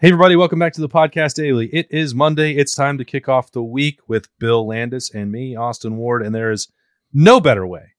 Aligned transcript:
Hey, 0.00 0.10
everybody, 0.10 0.36
welcome 0.36 0.60
back 0.60 0.74
to 0.74 0.80
the 0.80 0.88
podcast 0.88 1.34
daily. 1.34 1.66
It 1.72 1.88
is 1.90 2.14
Monday. 2.14 2.52
It's 2.52 2.72
time 2.72 2.98
to 2.98 3.04
kick 3.04 3.28
off 3.28 3.50
the 3.50 3.64
week 3.64 3.98
with 4.06 4.28
Bill 4.38 4.64
Landis 4.64 5.12
and 5.12 5.32
me, 5.32 5.56
Austin 5.56 5.96
Ward. 5.96 6.24
And 6.24 6.32
there 6.32 6.52
is 6.52 6.68
no 7.12 7.40
better 7.40 7.66
way 7.66 7.94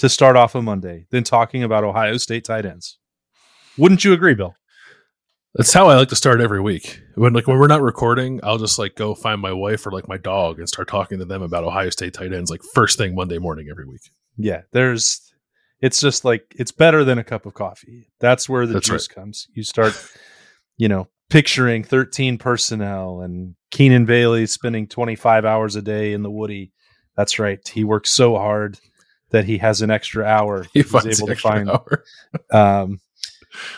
to 0.00 0.10
start 0.10 0.36
off 0.36 0.54
a 0.54 0.60
Monday 0.60 1.06
than 1.08 1.24
talking 1.24 1.62
about 1.62 1.82
Ohio 1.82 2.18
State 2.18 2.44
tight 2.44 2.66
ends. 2.66 2.98
Wouldn't 3.78 4.04
you 4.04 4.12
agree, 4.12 4.34
Bill? 4.34 4.54
That's 5.54 5.72
how 5.72 5.88
I 5.88 5.96
like 5.96 6.10
to 6.10 6.14
start 6.14 6.42
every 6.42 6.60
week. 6.60 7.00
When 7.14 7.32
like 7.32 7.46
when 7.46 7.58
we're 7.58 7.68
not 7.68 7.80
recording, 7.80 8.38
I'll 8.42 8.58
just 8.58 8.78
like 8.78 8.94
go 8.94 9.14
find 9.14 9.40
my 9.40 9.54
wife 9.54 9.86
or 9.86 9.92
like 9.92 10.06
my 10.06 10.18
dog 10.18 10.58
and 10.58 10.68
start 10.68 10.88
talking 10.88 11.20
to 11.20 11.24
them 11.24 11.40
about 11.40 11.64
Ohio 11.64 11.88
State 11.88 12.12
tight 12.12 12.34
ends 12.34 12.50
like 12.50 12.60
first 12.74 12.98
thing 12.98 13.14
Monday 13.14 13.38
morning 13.38 13.68
every 13.70 13.86
week. 13.86 14.10
Yeah, 14.36 14.60
there's 14.72 15.32
it's 15.80 16.02
just 16.02 16.26
like 16.26 16.54
it's 16.58 16.70
better 16.70 17.02
than 17.02 17.16
a 17.16 17.24
cup 17.24 17.46
of 17.46 17.54
coffee. 17.54 18.10
That's 18.20 18.46
where 18.46 18.66
the 18.66 18.74
That's 18.74 18.88
juice 18.88 19.08
comes. 19.08 19.48
You 19.54 19.62
start, 19.62 19.94
you 20.76 20.88
know, 20.88 21.08
picturing 21.30 21.84
13 21.84 22.38
personnel 22.38 23.20
and 23.20 23.54
Keenan 23.70 24.04
Bailey 24.04 24.46
spending 24.46 24.86
25 24.86 25.44
hours 25.44 25.76
a 25.76 25.82
day 25.82 26.12
in 26.12 26.22
the 26.22 26.30
Woody. 26.30 26.72
That's 27.16 27.38
right. 27.38 27.66
He 27.66 27.84
works 27.84 28.10
so 28.10 28.36
hard 28.36 28.78
that 29.30 29.44
he 29.44 29.58
has 29.58 29.82
an 29.82 29.90
extra 29.90 30.24
hour. 30.24 30.64
He 30.72 30.82
he's 30.82 30.90
finds 30.90 31.18
able 31.18 31.26
to 31.26 31.32
extra 31.32 31.50
find. 31.50 31.70
hour. 31.70 32.04
Um, 32.52 33.00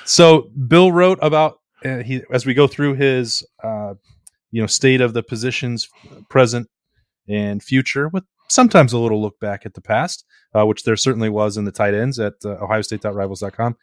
so 0.04 0.51
Bill 0.68 0.90
wrote 0.90 1.18
about 1.20 1.59
uh, 1.84 1.98
he 1.98 2.23
as 2.32 2.46
we 2.46 2.54
go 2.54 2.66
through 2.66 2.95
his 2.95 3.46
uh, 3.62 3.95
you 4.51 4.62
know 4.62 4.66
state 4.66 5.01
of 5.02 5.12
the 5.12 5.23
positions 5.23 5.88
present 6.30 6.68
and 7.28 7.62
future 7.62 8.09
with 8.09 8.24
sometimes 8.48 8.92
a 8.92 8.98
little 8.98 9.20
look 9.20 9.38
back 9.40 9.66
at 9.66 9.74
the 9.74 9.80
past, 9.80 10.24
uh, 10.54 10.65
which 10.65 10.84
there 10.84 10.96
certainly 10.96 11.28
was 11.28 11.56
in 11.56 11.65
the 11.65 11.73
tight 11.73 11.95
ends 11.95 12.18
at 12.18 12.34
uh, 12.45 12.56
OhioState.rivals.com. 12.56 13.76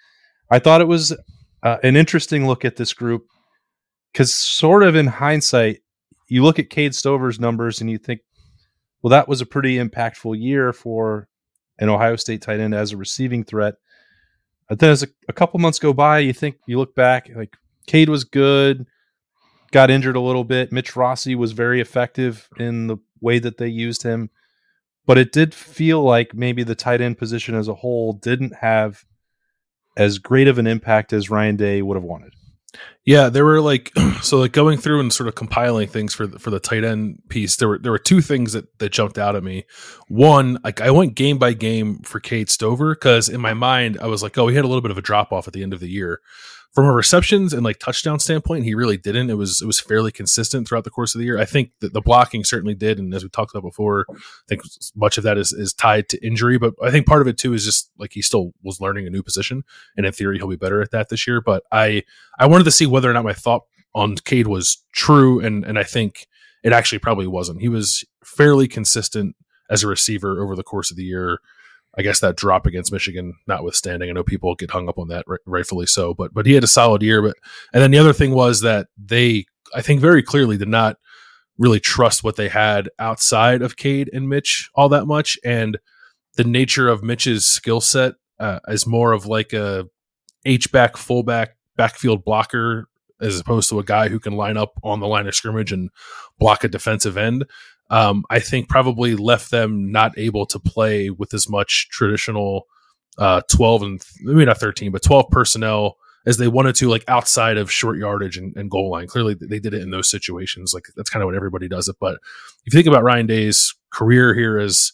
I 0.50 0.60
thought 0.60 0.82
it 0.82 0.88
was 0.88 1.16
uh, 1.64 1.78
an 1.84 1.96
interesting 1.96 2.48
look 2.48 2.66
at 2.66 2.76
this 2.76 2.94
group 2.94 3.26
because 4.14 4.34
sort 4.34 4.84
of 4.84 4.96
in 4.96 5.08
hindsight, 5.08 5.82
you 6.30 6.44
look 6.44 6.60
at 6.60 6.70
Cade 6.70 6.96
Stover's 6.96 7.40
numbers 7.40 7.82
and 7.82 7.90
you 7.90 7.98
think, 7.98 8.22
well, 9.02 9.10
that 9.10 9.28
was 9.28 9.42
a 9.42 9.46
pretty 9.46 9.78
impactful 9.78 10.40
year 10.40 10.72
for 10.72 11.28
an 11.80 11.90
Ohio 11.90 12.16
State 12.16 12.42
tight 12.42 12.60
end 12.60 12.74
as 12.74 12.92
a 12.92 12.98
receiving 12.98 13.44
threat. 13.44 13.76
But 14.70 14.80
then 14.80 14.92
as 14.92 15.04
a, 15.04 15.08
a 15.28 15.34
couple 15.34 15.60
months 15.60 15.80
go 15.80 15.94
by, 15.94 16.20
you 16.20 16.32
think 16.32 16.58
you 16.68 16.78
look 16.78 16.96
back, 16.96 17.30
like 17.36 17.58
Cade 17.88 18.08
was 18.08 18.24
good, 18.24 18.86
got 19.72 19.90
injured 19.90 20.16
a 20.16 20.22
little 20.22 20.44
bit. 20.44 20.72
Mitch 20.72 20.96
Rossi 20.96 21.36
was 21.36 21.52
very 21.52 21.82
effective 21.82 22.48
in 22.58 22.88
the 22.88 22.98
way 23.20 23.40
that 23.40 23.58
they 23.58 23.68
used 23.68 24.04
him. 24.04 24.30
But 25.06 25.18
it 25.18 25.34
did 25.34 25.54
feel 25.54 26.02
like 26.02 26.34
maybe 26.34 26.64
the 26.64 26.76
tight 26.76 27.02
end 27.02 27.18
position 27.18 27.56
as 27.56 27.68
a 27.68 27.74
whole 27.74 28.14
didn't 28.14 28.56
have 28.62 29.04
as 29.98 30.18
great 30.18 30.48
of 30.48 30.60
an 30.60 30.68
impact 30.68 31.12
as 31.12 31.30
Ryan 31.30 31.58
Day 31.58 31.82
would 31.82 31.98
have 31.98 32.04
wanted. 32.04 32.34
Yeah, 33.06 33.30
there 33.30 33.44
were 33.46 33.62
like 33.62 33.92
so 34.22 34.38
like 34.38 34.54
going 34.54 34.78
through 34.78 35.00
and 35.00 35.12
sort 35.12 35.28
of 35.28 35.36
compiling 35.36 35.88
things 35.88 36.14
for 36.14 36.28
the, 36.28 36.40
for 36.40 36.50
the 36.50 36.60
tight 36.60 36.84
end 36.84 37.22
piece. 37.30 37.58
There 37.58 37.68
were 37.68 37.80
there 37.80 37.92
were 37.92 38.00
two 38.00 38.22
things 38.22 38.54
that 38.54 38.80
that 38.80 38.92
jumped 38.92 39.18
out 39.18 39.36
at 39.36 39.44
me. 39.44 39.66
One, 40.08 40.58
like 40.64 40.82
I 40.82 40.92
went 40.92 41.16
game 41.16 41.38
by 41.38 41.54
game 41.54 42.00
for 42.00 42.20
Cade 42.20 42.50
Stover 42.50 42.96
because 42.96 43.30
in 43.30 43.42
my 43.42 43.54
mind 43.54 43.98
I 44.02 44.08
was 44.08 44.24
like, 44.24 44.38
oh, 44.38 44.48
he 44.48 44.56
had 44.56 44.66
a 44.66 44.68
little 44.68 44.82
bit 44.82 44.92
of 44.92 44.98
a 44.98 45.02
drop 45.02 45.32
off 45.32 45.48
at 45.48 45.54
the 45.54 45.64
end 45.64 45.74
of 45.74 45.80
the 45.80 45.90
year. 45.90 46.22
From 46.74 46.86
a 46.86 46.92
receptions 46.92 47.54
and 47.54 47.64
like 47.64 47.78
touchdown 47.78 48.20
standpoint, 48.20 48.64
he 48.64 48.74
really 48.74 48.98
didn't. 48.98 49.30
It 49.30 49.36
was 49.36 49.62
it 49.62 49.66
was 49.66 49.80
fairly 49.80 50.12
consistent 50.12 50.68
throughout 50.68 50.86
the 50.86 50.90
course 50.90 51.14
of 51.14 51.20
the 51.20 51.26
year. 51.26 51.38
I 51.38 51.46
think 51.46 51.70
that 51.82 51.94
the 51.94 52.02
blocking 52.02 52.44
certainly 52.44 52.74
did, 52.74 52.98
and 52.98 53.14
as 53.14 53.22
we 53.22 53.30
talked 53.30 53.52
about 53.54 53.68
before, 53.68 54.08
I 54.10 54.16
think 54.50 54.64
much 54.96 55.20
of 55.20 55.24
that 55.24 55.38
is 55.38 55.54
is 55.54 55.72
tied 55.72 56.10
to 56.10 56.26
injury. 56.26 56.58
But 56.58 56.74
I 56.84 56.90
think 56.90 57.06
part 57.06 57.22
of 57.22 57.28
it 57.28 57.38
too 57.38 57.54
is 57.54 57.64
just 57.64 57.92
like 58.00 58.14
he 58.14 58.24
still 58.24 58.54
was 58.64 58.82
learning 58.82 59.06
a 59.06 59.12
new 59.12 59.22
position, 59.22 59.64
and 59.96 60.06
in 60.08 60.12
theory 60.14 60.38
he'll 60.38 60.48
be 60.48 60.56
better 60.56 60.82
at 60.82 60.90
that 60.92 61.10
this 61.10 61.28
year. 61.28 61.42
But 61.42 61.62
I 61.72 62.04
I 62.40 62.48
wanted 62.48 62.64
to 62.64 62.72
see 62.72 62.88
whether 62.88 63.10
or 63.10 63.14
not 63.14 63.24
my 63.24 63.34
thought 63.34 63.66
on 63.94 64.16
Cade 64.16 64.48
was 64.48 64.84
true, 64.94 65.40
and 65.40 65.64
and 65.64 65.78
I 65.78 65.84
think 65.84 66.26
it 66.64 66.74
actually 66.74 67.00
probably 67.00 67.28
wasn't. 67.28 67.62
He 67.62 67.70
was 67.70 68.04
fairly 68.24 68.68
consistent 68.68 69.36
as 69.70 69.84
a 69.84 69.88
receiver 69.88 70.42
over 70.42 70.56
the 70.56 70.64
course 70.64 70.90
of 70.90 70.98
the 70.98 71.04
year. 71.04 71.40
I 71.96 72.02
guess 72.02 72.20
that 72.22 72.36
drop 72.36 72.66
against 72.66 72.92
Michigan, 72.92 73.36
notwithstanding, 73.48 74.10
I 74.10 74.14
know 74.14 74.24
people 74.24 74.56
get 74.56 74.72
hung 74.72 74.90
up 74.90 74.98
on 74.98 75.10
that, 75.10 75.26
rightfully 75.46 75.86
so. 75.86 76.14
But 76.14 76.34
but 76.34 76.46
he 76.46 76.54
had 76.54 76.64
a 76.64 76.68
solid 76.68 77.02
year. 77.02 77.22
But 77.22 77.36
and 77.74 77.82
then 77.84 77.92
the 77.92 78.00
other 78.00 78.14
thing 78.14 78.34
was 78.34 78.62
that 78.62 78.88
they, 78.98 79.46
I 79.76 79.82
think, 79.82 80.02
very 80.02 80.24
clearly 80.24 80.58
did 80.58 80.68
not 80.68 80.98
really 81.58 81.80
trust 81.80 82.24
what 82.24 82.36
they 82.36 82.50
had 82.50 82.90
outside 82.98 83.62
of 83.62 83.78
Cade 83.78 84.10
and 84.12 84.28
Mitch 84.28 84.70
all 84.76 84.90
that 84.90 85.06
much, 85.06 85.38
and 85.44 85.78
the 86.36 86.44
nature 86.44 86.90
of 86.90 87.04
Mitch's 87.04 87.46
skill 87.46 87.82
set 87.82 88.16
uh, 88.40 88.60
is 88.68 88.88
more 88.88 89.12
of 89.12 89.26
like 89.28 89.54
a 89.54 89.86
H 90.46 90.72
back, 90.72 90.98
fullback, 90.98 91.58
backfield 91.78 92.26
blocker 92.26 92.88
as 93.22 93.40
opposed 93.40 93.70
to 93.70 93.80
a 93.80 93.84
guy 93.84 94.10
who 94.10 94.20
can 94.20 94.34
line 94.34 94.58
up 94.58 94.74
on 94.84 95.00
the 95.00 95.08
line 95.08 95.28
of 95.28 95.36
scrimmage 95.36 95.72
and 95.72 95.90
block 96.40 96.64
a 96.64 96.68
defensive 96.68 97.18
end. 97.18 97.46
Um, 97.90 98.24
I 98.30 98.40
think 98.40 98.70
probably 98.70 99.16
left 99.16 99.52
them 99.52 99.92
not 99.92 100.18
able 100.18 100.46
to 100.48 100.60
play 100.60 101.10
with 101.10 101.34
as 101.34 101.50
much 101.50 101.90
traditional 101.90 102.66
uh, 103.18 103.42
12 103.52 103.84
and 103.84 104.02
maybe 104.22 104.46
not 104.46 104.60
13, 104.60 104.92
but 104.92 105.04
12 105.04 105.30
personnel 105.30 105.98
as 106.26 106.38
they 106.38 106.48
wanted 106.48 106.76
to, 106.76 106.90
like 106.90 107.04
outside 107.08 107.58
of 107.58 107.72
short 107.72 107.98
yardage 107.98 108.38
and, 108.38 108.56
and 108.56 108.72
goal 108.72 108.90
line. 108.90 109.08
Clearly, 109.08 109.36
they 109.36 109.60
did 109.60 109.74
it 109.74 109.82
in 109.82 109.92
those 109.92 110.10
situations. 110.10 110.74
Like 110.74 110.86
that's 110.96 111.10
kind 111.10 111.22
of 111.22 111.28
what 111.28 111.36
everybody 111.36 111.68
does 111.68 111.88
it. 111.88 111.98
But 112.00 112.16
if 112.66 112.74
you 112.74 112.78
think 112.78 112.88
about 112.88 113.04
Ryan 113.04 113.28
Day's 113.28 113.76
career 113.92 114.34
here 114.34 114.58
as 114.58 114.94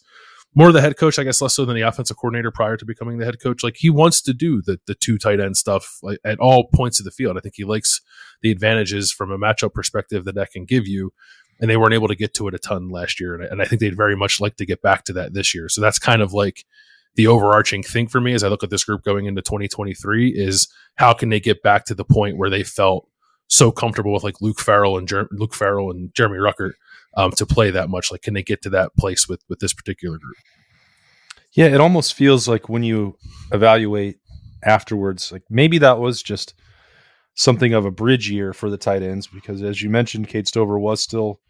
more 0.54 0.72
the 0.72 0.80
head 0.80 0.96
coach, 0.96 1.18
I 1.18 1.24
guess 1.24 1.40
less 1.40 1.54
so 1.54 1.64
than 1.64 1.76
the 1.76 1.82
offensive 1.82 2.16
coordinator 2.16 2.50
prior 2.50 2.76
to 2.76 2.84
becoming 2.84 3.18
the 3.18 3.24
head 3.24 3.40
coach. 3.40 3.62
Like 3.62 3.76
he 3.76 3.90
wants 3.90 4.20
to 4.22 4.34
do 4.34 4.60
the 4.62 4.80
the 4.86 4.94
two 4.94 5.16
tight 5.16 5.40
end 5.40 5.56
stuff 5.56 5.98
like, 6.02 6.18
at 6.24 6.40
all 6.40 6.68
points 6.74 6.98
of 6.98 7.04
the 7.04 7.12
field. 7.12 7.36
I 7.36 7.40
think 7.40 7.54
he 7.56 7.64
likes 7.64 8.00
the 8.42 8.50
advantages 8.50 9.12
from 9.12 9.30
a 9.30 9.38
matchup 9.38 9.72
perspective 9.72 10.24
that 10.24 10.34
that 10.34 10.50
can 10.50 10.64
give 10.64 10.86
you. 10.86 11.12
And 11.60 11.68
they 11.68 11.76
weren't 11.76 11.94
able 11.94 12.08
to 12.08 12.16
get 12.16 12.32
to 12.34 12.48
it 12.48 12.54
a 12.54 12.58
ton 12.58 12.88
last 12.88 13.20
year, 13.20 13.34
and 13.34 13.44
I, 13.44 13.46
and 13.46 13.62
I 13.62 13.66
think 13.66 13.80
they'd 13.80 13.96
very 13.96 14.16
much 14.16 14.40
like 14.40 14.56
to 14.56 14.66
get 14.66 14.80
back 14.80 15.04
to 15.04 15.12
that 15.14 15.34
this 15.34 15.54
year. 15.54 15.68
So 15.68 15.80
that's 15.80 15.98
kind 15.98 16.22
of 16.22 16.32
like 16.32 16.64
the 17.16 17.26
overarching 17.26 17.82
thing 17.82 18.06
for 18.06 18.20
me 18.20 18.32
as 18.32 18.42
I 18.42 18.48
look 18.48 18.62
at 18.62 18.70
this 18.70 18.84
group 18.84 19.02
going 19.02 19.26
into 19.26 19.42
2023 19.42 20.30
is 20.30 20.68
how 20.94 21.12
can 21.12 21.28
they 21.28 21.40
get 21.40 21.62
back 21.62 21.84
to 21.86 21.94
the 21.94 22.04
point 22.04 22.38
where 22.38 22.50
they 22.50 22.62
felt 22.62 23.08
so 23.48 23.72
comfortable 23.72 24.12
with 24.12 24.22
like 24.22 24.40
Luke 24.40 24.60
Farrell 24.60 24.96
and 24.96 25.08
Jer- 25.08 25.28
Luke 25.32 25.54
Farrell 25.54 25.90
and 25.90 26.14
Jeremy 26.14 26.38
Ruckert 26.38 26.72
um, 27.16 27.32
to 27.32 27.44
play 27.44 27.70
that 27.72 27.90
much. 27.90 28.10
Like, 28.10 28.22
can 28.22 28.34
they 28.34 28.42
get 28.42 28.62
to 28.62 28.70
that 28.70 28.96
place 28.96 29.28
with 29.28 29.42
with 29.48 29.58
this 29.58 29.74
particular 29.74 30.18
group? 30.18 30.36
Yeah, 31.52 31.66
it 31.66 31.80
almost 31.80 32.14
feels 32.14 32.46
like 32.46 32.68
when 32.68 32.84
you 32.84 33.16
evaluate 33.52 34.18
afterwards, 34.62 35.32
like 35.32 35.42
maybe 35.50 35.78
that 35.78 35.98
was 35.98 36.22
just 36.22 36.54
something 37.34 37.72
of 37.72 37.84
a 37.84 37.90
bridge 37.90 38.30
year 38.30 38.52
for 38.52 38.70
the 38.70 38.78
tight 38.78 39.02
ends 39.02 39.26
because, 39.26 39.62
as 39.62 39.82
you 39.82 39.90
mentioned, 39.90 40.28
Cade 40.28 40.46
Stover 40.46 40.78
was 40.78 41.02
still 41.02 41.40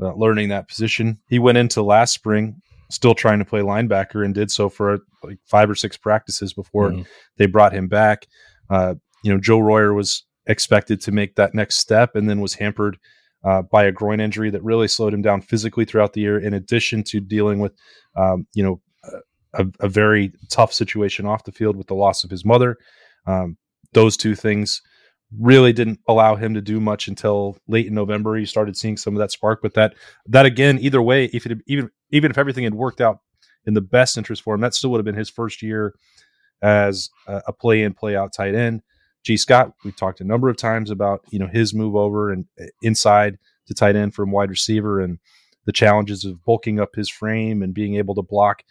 uh, 0.00 0.14
learning 0.14 0.48
that 0.48 0.68
position. 0.68 1.18
He 1.28 1.38
went 1.38 1.58
into 1.58 1.82
last 1.82 2.14
spring 2.14 2.60
still 2.90 3.14
trying 3.14 3.38
to 3.38 3.44
play 3.44 3.60
linebacker 3.60 4.24
and 4.24 4.34
did 4.34 4.50
so 4.50 4.68
for 4.68 4.98
like 5.22 5.38
five 5.46 5.70
or 5.70 5.76
six 5.76 5.96
practices 5.96 6.52
before 6.52 6.90
Mhm. 6.90 7.06
they 7.36 7.46
brought 7.46 7.72
him 7.72 7.86
back. 7.86 8.26
Uh, 8.68 8.96
you 9.22 9.32
know, 9.32 9.38
Joe 9.38 9.60
Royer 9.60 9.94
was 9.94 10.24
expected 10.46 11.00
to 11.02 11.12
make 11.12 11.36
that 11.36 11.54
next 11.54 11.76
step 11.76 12.16
and 12.16 12.28
then 12.28 12.40
was 12.40 12.54
hampered 12.54 12.98
uh, 13.44 13.62
by 13.62 13.84
a 13.84 13.92
groin 13.92 14.18
injury 14.20 14.50
that 14.50 14.62
really 14.64 14.88
slowed 14.88 15.14
him 15.14 15.22
down 15.22 15.40
physically 15.40 15.84
throughout 15.84 16.14
the 16.14 16.20
year. 16.20 16.38
In 16.38 16.52
addition 16.52 17.02
to 17.04 17.20
dealing 17.20 17.60
with, 17.60 17.72
um, 18.16 18.46
you 18.54 18.62
know, 18.64 18.80
a, 19.54 19.66
a 19.80 19.88
very 19.88 20.32
tough 20.50 20.72
situation 20.72 21.26
off 21.26 21.44
the 21.44 21.52
field 21.52 21.76
with 21.76 21.86
the 21.86 21.94
loss 21.94 22.22
of 22.24 22.30
his 22.30 22.44
mother. 22.44 22.76
Um, 23.26 23.56
those 23.92 24.16
two 24.16 24.34
things 24.34 24.82
really 25.38 25.72
didn't 25.72 26.00
allow 26.08 26.34
him 26.36 26.54
to 26.54 26.60
do 26.60 26.80
much 26.80 27.08
until 27.08 27.56
late 27.68 27.86
in 27.86 27.94
November. 27.94 28.36
He 28.36 28.46
started 28.46 28.76
seeing 28.76 28.96
some 28.96 29.14
of 29.14 29.20
that 29.20 29.30
spark, 29.30 29.60
but 29.62 29.74
that 29.74 29.94
that 30.26 30.46
again, 30.46 30.78
either 30.80 31.00
way, 31.00 31.26
if 31.26 31.46
it 31.46 31.58
even 31.66 31.90
even 32.10 32.30
if 32.30 32.38
everything 32.38 32.64
had 32.64 32.74
worked 32.74 33.00
out 33.00 33.20
in 33.66 33.74
the 33.74 33.80
best 33.80 34.16
interest 34.16 34.42
for 34.42 34.54
him, 34.54 34.60
that 34.60 34.74
still 34.74 34.90
would 34.90 34.98
have 34.98 35.04
been 35.04 35.14
his 35.14 35.30
first 35.30 35.62
year 35.62 35.94
as 36.62 37.10
a, 37.26 37.42
a 37.48 37.52
play 37.52 37.82
in 37.82 37.94
play 37.94 38.16
out 38.16 38.32
tight 38.32 38.54
end. 38.54 38.82
Gee 39.22 39.36
Scott, 39.36 39.72
we've 39.84 39.96
talked 39.96 40.20
a 40.20 40.24
number 40.24 40.48
of 40.48 40.56
times 40.56 40.90
about 40.90 41.20
you 41.30 41.38
know 41.38 41.48
his 41.48 41.74
move 41.74 41.94
over 41.94 42.30
and 42.32 42.46
uh, 42.60 42.64
inside 42.82 43.38
to 43.66 43.74
tight 43.74 43.96
end 43.96 44.14
from 44.14 44.32
wide 44.32 44.50
receiver 44.50 45.00
and 45.00 45.18
the 45.66 45.72
challenges 45.72 46.24
of 46.24 46.44
bulking 46.44 46.80
up 46.80 46.96
his 46.96 47.08
frame 47.08 47.62
and 47.62 47.74
being 47.74 47.96
able 47.96 48.14
to 48.14 48.22
block, 48.22 48.62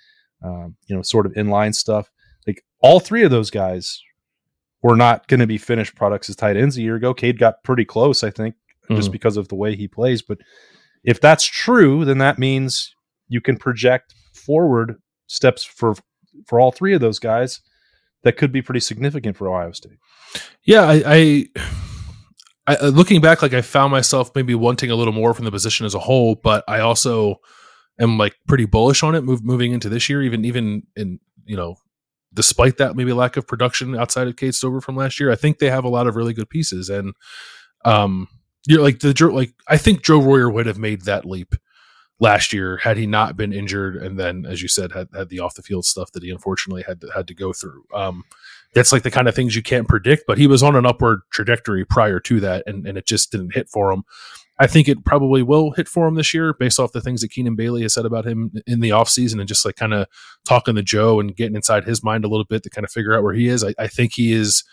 um, 0.44 0.76
you 0.88 0.96
know, 0.96 1.02
sort 1.02 1.26
of 1.26 1.34
inline 1.34 1.74
stuff. 1.74 2.10
Like 2.48 2.64
all 2.82 3.00
three 3.00 3.24
of 3.24 3.32
those 3.32 3.52
guys 3.52 4.02
were 4.82 4.96
not 4.96 5.28
going 5.28 5.40
to 5.40 5.48
be 5.48 5.58
finished 5.58 5.96
products 5.96 6.30
as 6.30 6.36
tight 6.36 6.56
ends 6.58 6.78
a 6.78 6.82
year 6.82 6.96
ago. 6.96 7.14
Cade 7.14 7.38
got 7.38 7.64
pretty 7.64 7.86
close, 7.86 8.24
I 8.24 8.30
think, 8.30 8.56
just 8.92 9.10
Mhm. 9.10 9.12
because 9.14 9.38
of 9.38 9.48
the 9.50 9.56
way 9.56 9.76
he 9.76 9.88
plays. 9.88 10.22
But 10.22 10.38
if 11.04 11.20
that's 11.20 11.44
true, 11.46 12.06
then 12.06 12.18
that 12.20 12.40
means 12.40 12.94
you 13.28 13.42
can 13.42 13.58
project 13.58 14.14
forward 14.34 14.96
steps 15.28 15.64
for 15.64 15.96
for 16.48 16.60
all 16.60 16.72
three 16.72 16.94
of 16.94 17.02
those 17.02 17.20
guys 17.20 17.60
that 18.24 18.38
could 18.38 18.52
be 18.52 18.62
pretty 18.62 18.80
significant 18.80 19.36
for 19.36 19.50
Ohio 19.50 19.72
State. 19.74 19.98
Yeah, 20.64 20.84
I, 20.84 21.04
I, 21.06 21.46
I 22.68 22.76
uh, 22.76 22.88
looking 22.88 23.20
back, 23.20 23.42
like 23.42 23.54
I 23.54 23.62
found 23.62 23.92
myself 23.92 24.32
maybe 24.36 24.56
wanting 24.56 24.90
a 24.92 24.96
little 24.96 25.14
more 25.14 25.34
from 25.34 25.46
the 25.46 25.52
position 25.52 25.86
as 25.86 25.94
a 25.96 26.00
whole, 26.00 26.36
but 26.36 26.64
I 26.68 26.80
also 26.80 27.42
am 28.00 28.18
like 28.18 28.36
pretty 28.48 28.66
bullish 28.66 29.04
on 29.04 29.16
it 29.16 29.22
move, 29.22 29.44
moving 29.44 29.74
into 29.74 29.90
this 29.90 30.08
year, 30.10 30.22
even 30.22 30.46
even 30.46 30.84
in 30.96 31.20
you 31.46 31.58
know, 31.58 31.76
despite 32.34 32.78
that 32.78 32.96
maybe 32.96 33.14
lack 33.14 33.38
of 33.38 33.48
production 33.48 33.96
outside 33.96 34.28
of 34.28 34.36
Cade 34.36 34.56
Stover 34.56 34.82
from 34.82 34.96
last 34.96 35.20
year, 35.20 35.32
I 35.32 35.36
think 35.36 35.60
they 35.60 35.70
have 35.70 35.86
a 35.86 35.90
lot 35.90 36.08
of 36.08 36.16
really 36.16 36.34
good 36.34 36.50
pieces 36.50 36.90
and. 36.90 37.14
Um, 37.86 38.28
you're 38.68 38.82
like 38.82 39.00
the 39.00 39.14
like 39.34 39.54
I 39.68 39.78
think 39.78 40.04
Joe 40.04 40.22
Royer 40.22 40.50
would 40.50 40.66
have 40.66 40.78
made 40.78 41.04
that 41.04 41.26
leap 41.26 41.56
last 42.20 42.52
year 42.52 42.78
had 42.78 42.98
he 42.98 43.08
not 43.08 43.38
been 43.38 43.54
injured, 43.54 43.96
and 43.96 44.20
then 44.20 44.46
as 44.46 44.62
you 44.62 44.68
said 44.68 44.92
had 44.92 45.08
had 45.16 45.30
the 45.30 45.40
off 45.40 45.56
the 45.56 45.62
field 45.62 45.86
stuff 45.86 46.12
that 46.12 46.24
he 46.24 46.30
unfortunately 46.30 46.84
had 46.86 47.02
to, 47.02 47.10
had 47.16 47.28
to 47.28 47.34
go 47.34 47.54
through. 47.54 47.84
Um, 47.94 48.24
that's 48.74 48.92
like 48.92 49.04
the 49.04 49.12
kind 49.12 49.28
of 49.28 49.36
things 49.36 49.56
you 49.56 49.64
can't 49.64 49.88
predict, 49.88 50.26
but 50.28 50.38
he 50.38 50.46
was 50.46 50.62
on 50.62 50.76
an 50.76 50.86
upward 50.86 51.22
trajectory 51.32 51.86
prior 51.86 52.20
to 52.20 52.40
that, 52.42 52.64
and, 52.68 52.86
and 52.86 52.98
it 52.98 53.08
just 53.08 53.32
didn't 53.32 53.56
hit 53.56 53.70
for 53.70 53.92
him. 53.92 54.04
I 54.60 54.68
think 54.68 54.90
it 54.90 55.06
probably 55.06 55.42
will 55.42 55.72
hit 55.72 55.88
for 55.88 56.06
him 56.08 56.16
this 56.16 56.34
year 56.34 56.54
based 56.54 56.80
off 56.80 56.92
the 56.92 57.00
things 57.00 57.22
that 57.22 57.32
Keenan 57.32 57.56
Bailey 57.56 57.82
has 57.84 57.94
said 57.94 58.06
about 58.06 58.28
him 58.28 58.52
in 58.68 58.82
the 58.82 58.90
offseason 58.90 59.40
and 59.40 59.48
just 59.48 59.66
like 59.66 59.78
kind 59.78 59.94
of 59.94 60.08
talking 60.46 60.76
to 60.76 60.84
Joe 60.84 61.20
and 61.20 61.36
getting 61.36 61.56
inside 61.56 61.86
his 61.86 62.04
mind 62.04 62.26
a 62.26 62.28
little 62.28 62.46
bit 62.46 62.64
to 62.64 62.70
kind 62.70 62.84
of 62.84 62.92
figure 62.92 63.16
out 63.16 63.24
where 63.24 63.34
he 63.34 63.48
is. 63.48 63.64
I, 63.64 63.74
I 63.80 63.88
think 63.88 64.14
he 64.14 64.34
is 64.34 64.66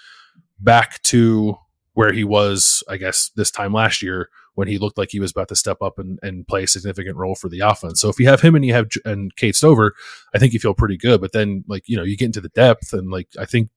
back 0.58 1.00
to 1.02 1.56
where 1.94 2.12
he 2.12 2.24
was, 2.24 2.82
I 2.88 2.96
guess, 2.96 3.30
this 3.36 3.50
time 3.50 3.72
last 3.72 4.02
year 4.02 4.28
when 4.56 4.68
he 4.68 4.76
looked 4.76 4.98
like 4.98 5.10
he 5.12 5.20
was 5.20 5.30
about 5.30 5.48
to 5.48 5.56
step 5.56 5.80
up 5.80 5.98
and, 5.98 6.18
and 6.22 6.48
play 6.48 6.64
a 6.64 6.66
significant 6.66 7.16
role 7.16 7.34
for 7.34 7.48
the 7.48 7.60
offense. 7.60 8.00
So 8.00 8.08
if 8.08 8.18
you 8.18 8.26
have 8.26 8.40
him 8.40 8.54
and 8.54 8.64
you 8.64 8.72
have 8.72 8.88
and 9.04 9.34
Cade 9.36 9.54
Stover, 9.54 9.94
I 10.34 10.38
think 10.38 10.52
you 10.52 10.58
feel 10.58 10.74
pretty 10.74 10.96
good. 10.96 11.20
But 11.20 11.32
then 11.32 11.62
like 11.68 11.84
you 11.86 11.96
know 11.96 12.02
you 12.02 12.16
get 12.16 12.26
into 12.26 12.40
the 12.40 12.48
depth 12.48 12.92
and 12.92 13.10
like 13.10 13.28
I 13.38 13.44
think 13.44 13.70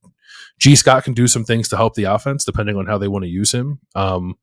Gee 0.58 0.76
Scott 0.76 1.04
can 1.04 1.14
do 1.14 1.28
some 1.28 1.44
things 1.44 1.68
to 1.68 1.76
help 1.76 1.94
the 1.94 2.04
offense 2.04 2.44
depending 2.44 2.76
on 2.76 2.86
how 2.86 2.98
they 2.98 3.08
want 3.08 3.24
to 3.24 3.30
use 3.30 3.52
him. 3.52 3.78
Um, 3.94 4.36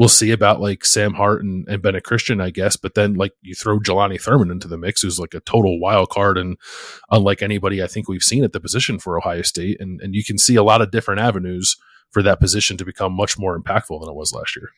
we'll 0.00 0.08
see 0.08 0.30
about 0.30 0.62
like 0.62 0.82
Sam 0.82 1.12
Hart 1.12 1.44
and, 1.44 1.68
and 1.68 1.82
Bennett 1.82 2.04
Christian, 2.04 2.40
I 2.40 2.48
guess. 2.48 2.74
But 2.74 2.94
then 2.94 3.14
like 3.14 3.34
you 3.42 3.54
throw 3.54 3.78
Jelani 3.78 4.18
Thurman 4.18 4.50
into 4.50 4.66
the 4.66 4.78
mix, 4.78 5.02
who's 5.02 5.18
like 5.20 5.34
a 5.34 5.40
total 5.40 5.78
wild 5.78 6.08
card 6.08 6.38
and 6.38 6.56
unlike 7.10 7.42
anybody 7.42 7.82
I 7.82 7.86
think 7.86 8.08
we've 8.08 8.22
seen 8.22 8.42
at 8.42 8.54
the 8.54 8.60
position 8.60 8.98
for 8.98 9.18
Ohio 9.18 9.42
State. 9.42 9.76
And 9.78 10.00
and 10.00 10.14
you 10.14 10.24
can 10.24 10.38
see 10.38 10.56
a 10.56 10.62
lot 10.62 10.80
of 10.80 10.90
different 10.90 11.20
avenues 11.20 11.76
for 12.10 12.22
that 12.22 12.40
position 12.40 12.78
to 12.78 12.84
become 12.86 13.12
much 13.12 13.38
more 13.38 13.60
impactful 13.60 14.00
than 14.00 14.08
it 14.08 14.14
was 14.16 14.32
last 14.32 14.56
year. 14.56 14.70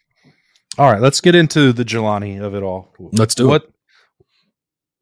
All 0.77 0.91
right, 0.91 1.01
let's 1.01 1.21
get 1.21 1.37
into 1.37 1.73
the 1.73 1.85
Jelani 1.85 2.43
of 2.43 2.57
it 2.57 2.65
all. 2.65 2.93
Let's 2.99 3.37
do 3.37 3.47
what, 3.47 3.63
it. 3.63 3.71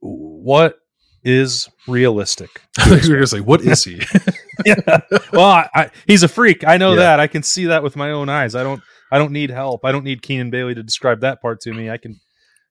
What 0.00 0.78
is 1.24 1.66
realistic? 1.88 2.60
You're 2.86 2.98
gonna 3.00 3.26
say, 3.26 3.40
what 3.40 3.62
is 3.62 3.84
he? 3.84 4.02
yeah. 4.66 5.00
Well, 5.32 5.46
I, 5.48 5.68
I, 5.74 5.90
he's 6.06 6.22
a 6.22 6.28
freak. 6.28 6.62
I 6.66 6.76
know 6.76 6.90
Yeah. 6.90 6.96
that. 7.00 7.20
I 7.20 7.26
can 7.26 7.42
see 7.42 7.66
that 7.66 7.82
with 7.82 7.96
my 7.96 8.10
own 8.10 8.28
eyes. 8.28 8.54
I 8.54 8.62
don't. 8.62 8.82
I 9.10 9.18
don't 9.18 9.32
need 9.32 9.50
help. 9.50 9.84
I 9.84 9.92
don't 9.92 10.04
need 10.04 10.22
Keenan 10.22 10.50
Bailey 10.50 10.74
to 10.74 10.82
describe 10.82 11.20
that 11.20 11.40
part 11.40 11.60
to 11.62 11.72
me. 11.72 11.90
I 11.90 11.96
can. 11.96 12.20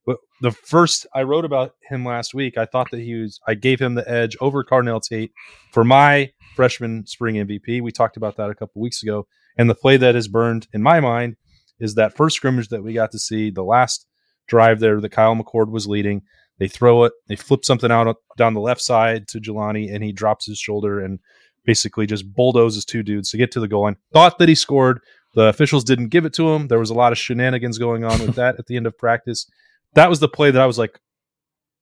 But 0.06 0.18
the 0.42 0.52
first 0.52 1.06
I 1.14 1.24
wrote 1.24 1.46
about 1.46 1.76
him 1.88 2.06
last 2.06 2.34
week, 2.34 2.58
I 2.58 2.66
thought 2.66 2.90
that 2.92 3.02
he 3.02 3.16
was. 3.16 3.40
I 3.48 3.54
gave 3.54 3.80
him 3.80 3.96
the 3.96 4.10
edge 4.10 4.38
over 4.42 4.64
Carnell 4.64 5.02
Tate 5.02 5.32
for 5.72 5.84
my 5.84 6.32
freshman 6.56 7.06
spring 7.06 7.36
MVP. 7.36 7.82
We 7.82 7.92
talked 7.92 8.18
about 8.18 8.38
that 8.38 8.50
a 8.50 8.56
couple 8.56 8.82
weeks 8.82 9.04
ago, 9.04 9.28
and 9.58 9.70
the 9.70 9.76
play 9.76 9.98
that 9.98 10.16
is 10.16 10.28
burned 10.28 10.68
in 10.74 10.82
my 10.82 11.00
mind 11.00 11.36
is 11.80 11.96
that 11.96 12.16
first 12.16 12.36
scrimmage 12.36 12.70
that 12.70 12.84
we 12.84 12.94
got 12.94 13.12
to 13.12 13.20
see, 13.20 13.50
the 13.50 13.64
last 13.64 14.06
drive 14.48 14.80
there 14.80 15.00
that 15.00 15.12
Kyle 15.12 15.36
McCord 15.36 15.70
was 15.70 15.88
leading. 15.88 16.22
They 16.58 16.68
throw 16.68 17.06
it, 17.06 17.14
they 17.28 17.38
flip 17.38 17.64
something 17.64 17.92
out 17.92 18.18
down 18.38 18.54
the 18.54 18.60
left 18.60 18.82
side 18.82 19.28
to 19.30 19.40
Jelani, 19.40 19.94
and 19.94 20.04
he 20.04 20.12
drops 20.12 20.46
his 20.46 20.60
shoulder 20.60 21.00
and 21.00 21.20
basically 21.66 22.06
just 22.06 22.34
bulldozes 22.34 22.84
two 22.84 23.04
dudes 23.04 23.30
to 23.30 23.38
get 23.38 23.52
to 23.52 23.60
the 23.60 23.68
goal 23.68 23.84
line. 23.84 23.96
Thought 24.12 24.40
that 24.40 24.50
he 24.50 24.56
scored. 24.56 25.00
The 25.36 25.44
officials 25.44 25.84
didn't 25.84 26.10
give 26.10 26.26
it 26.26 26.34
to 26.34 26.50
him. 26.50 26.68
There 26.68 26.80
was 26.80 26.90
a 26.90 26.96
lot 26.96 27.12
of 27.12 27.18
shenanigans 27.18 27.78
going 27.78 28.04
on 28.04 28.20
with 28.22 28.36
that 28.38 28.58
at 28.60 28.68
the 28.68 28.78
end 28.78 28.88
of 28.88 28.98
practice. 28.98 29.46
That 29.94 30.10
was 30.10 30.20
the 30.20 30.30
play 30.30 30.52
that 30.52 30.62
I 30.62 30.66
was 30.68 30.78
like, 30.80 31.00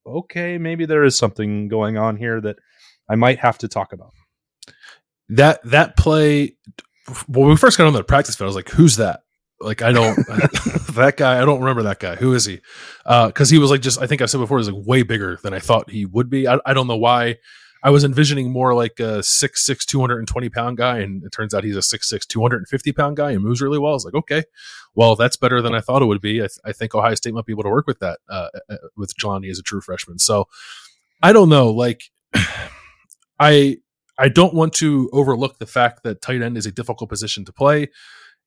okay, 0.05 0.57
maybe 0.57 0.85
there 0.85 1.03
is 1.03 1.17
something 1.17 1.67
going 1.67 1.97
on 1.97 2.17
here 2.17 2.39
that 2.41 2.57
I 3.09 3.15
might 3.15 3.39
have 3.39 3.57
to 3.59 3.67
talk 3.67 3.93
about. 3.93 4.13
that 5.29 5.59
that 5.63 5.97
play 5.97 6.55
when 7.27 7.49
we 7.49 7.55
first 7.57 7.77
got 7.77 7.87
on 7.87 7.93
the 7.93 8.03
practice 8.03 8.35
field, 8.35 8.47
I 8.47 8.49
was 8.49 8.55
like, 8.55 8.69
"Who's 8.69 8.97
that?" 8.97 9.21
Like, 9.59 9.81
I 9.81 9.91
don't 9.91 10.15
that 10.95 11.15
guy. 11.17 11.41
I 11.41 11.45
don't 11.45 11.59
remember 11.59 11.83
that 11.83 11.99
guy. 11.99 12.15
Who 12.15 12.33
is 12.33 12.45
he? 12.45 12.61
Uh, 13.05 13.27
because 13.27 13.49
he 13.49 13.57
was 13.59 13.71
like 13.71 13.81
just. 13.81 14.01
I 14.01 14.07
think 14.07 14.21
I 14.21 14.25
said 14.25 14.39
before, 14.39 14.57
he 14.57 14.61
was 14.61 14.71
like 14.71 14.85
way 14.85 15.03
bigger 15.03 15.39
than 15.43 15.53
I 15.53 15.59
thought 15.59 15.89
he 15.89 16.05
would 16.05 16.29
be. 16.29 16.47
I, 16.47 16.59
I 16.65 16.73
don't 16.73 16.87
know 16.87 16.97
why. 16.97 17.37
I 17.83 17.89
was 17.89 18.03
envisioning 18.03 18.51
more 18.51 18.73
like 18.73 18.99
a 18.99 19.19
6'6", 19.19 19.85
220 19.85 20.49
pound 20.49 20.77
guy, 20.77 20.99
and 20.99 21.23
it 21.23 21.31
turns 21.31 21.53
out 21.53 21.63
he's 21.63 21.75
a 21.75 21.79
6'6", 21.79 22.27
250 22.27 22.91
pound 22.91 23.17
guy 23.17 23.31
and 23.31 23.43
moves 23.43 23.61
really 23.61 23.79
well. 23.79 23.91
I 23.91 23.95
was 23.95 24.05
like, 24.05 24.15
okay, 24.15 24.43
well, 24.95 25.15
that's 25.15 25.37
better 25.37 25.61
than 25.61 25.75
I 25.75 25.81
thought 25.81 26.01
it 26.01 26.05
would 26.05 26.21
be. 26.21 26.39
I, 26.39 26.47
th- 26.47 26.59
I 26.65 26.71
think 26.73 26.95
Ohio 26.95 27.15
State 27.15 27.33
might 27.33 27.45
be 27.45 27.53
able 27.53 27.63
to 27.63 27.69
work 27.69 27.87
with 27.87 27.99
that 27.99 28.19
uh, 28.29 28.49
uh, 28.69 28.77
with 28.95 29.15
Jelani 29.17 29.49
as 29.49 29.59
a 29.59 29.63
true 29.63 29.81
freshman. 29.81 30.19
So 30.19 30.47
I 31.21 31.33
don't 31.33 31.49
know. 31.49 31.71
Like, 31.71 32.03
I 33.39 33.77
I 34.17 34.29
don't 34.29 34.53
want 34.53 34.73
to 34.73 35.09
overlook 35.13 35.59
the 35.59 35.67
fact 35.67 36.03
that 36.03 36.21
tight 36.21 36.41
end 36.41 36.57
is 36.57 36.65
a 36.65 36.71
difficult 36.71 37.09
position 37.09 37.45
to 37.45 37.53
play, 37.53 37.89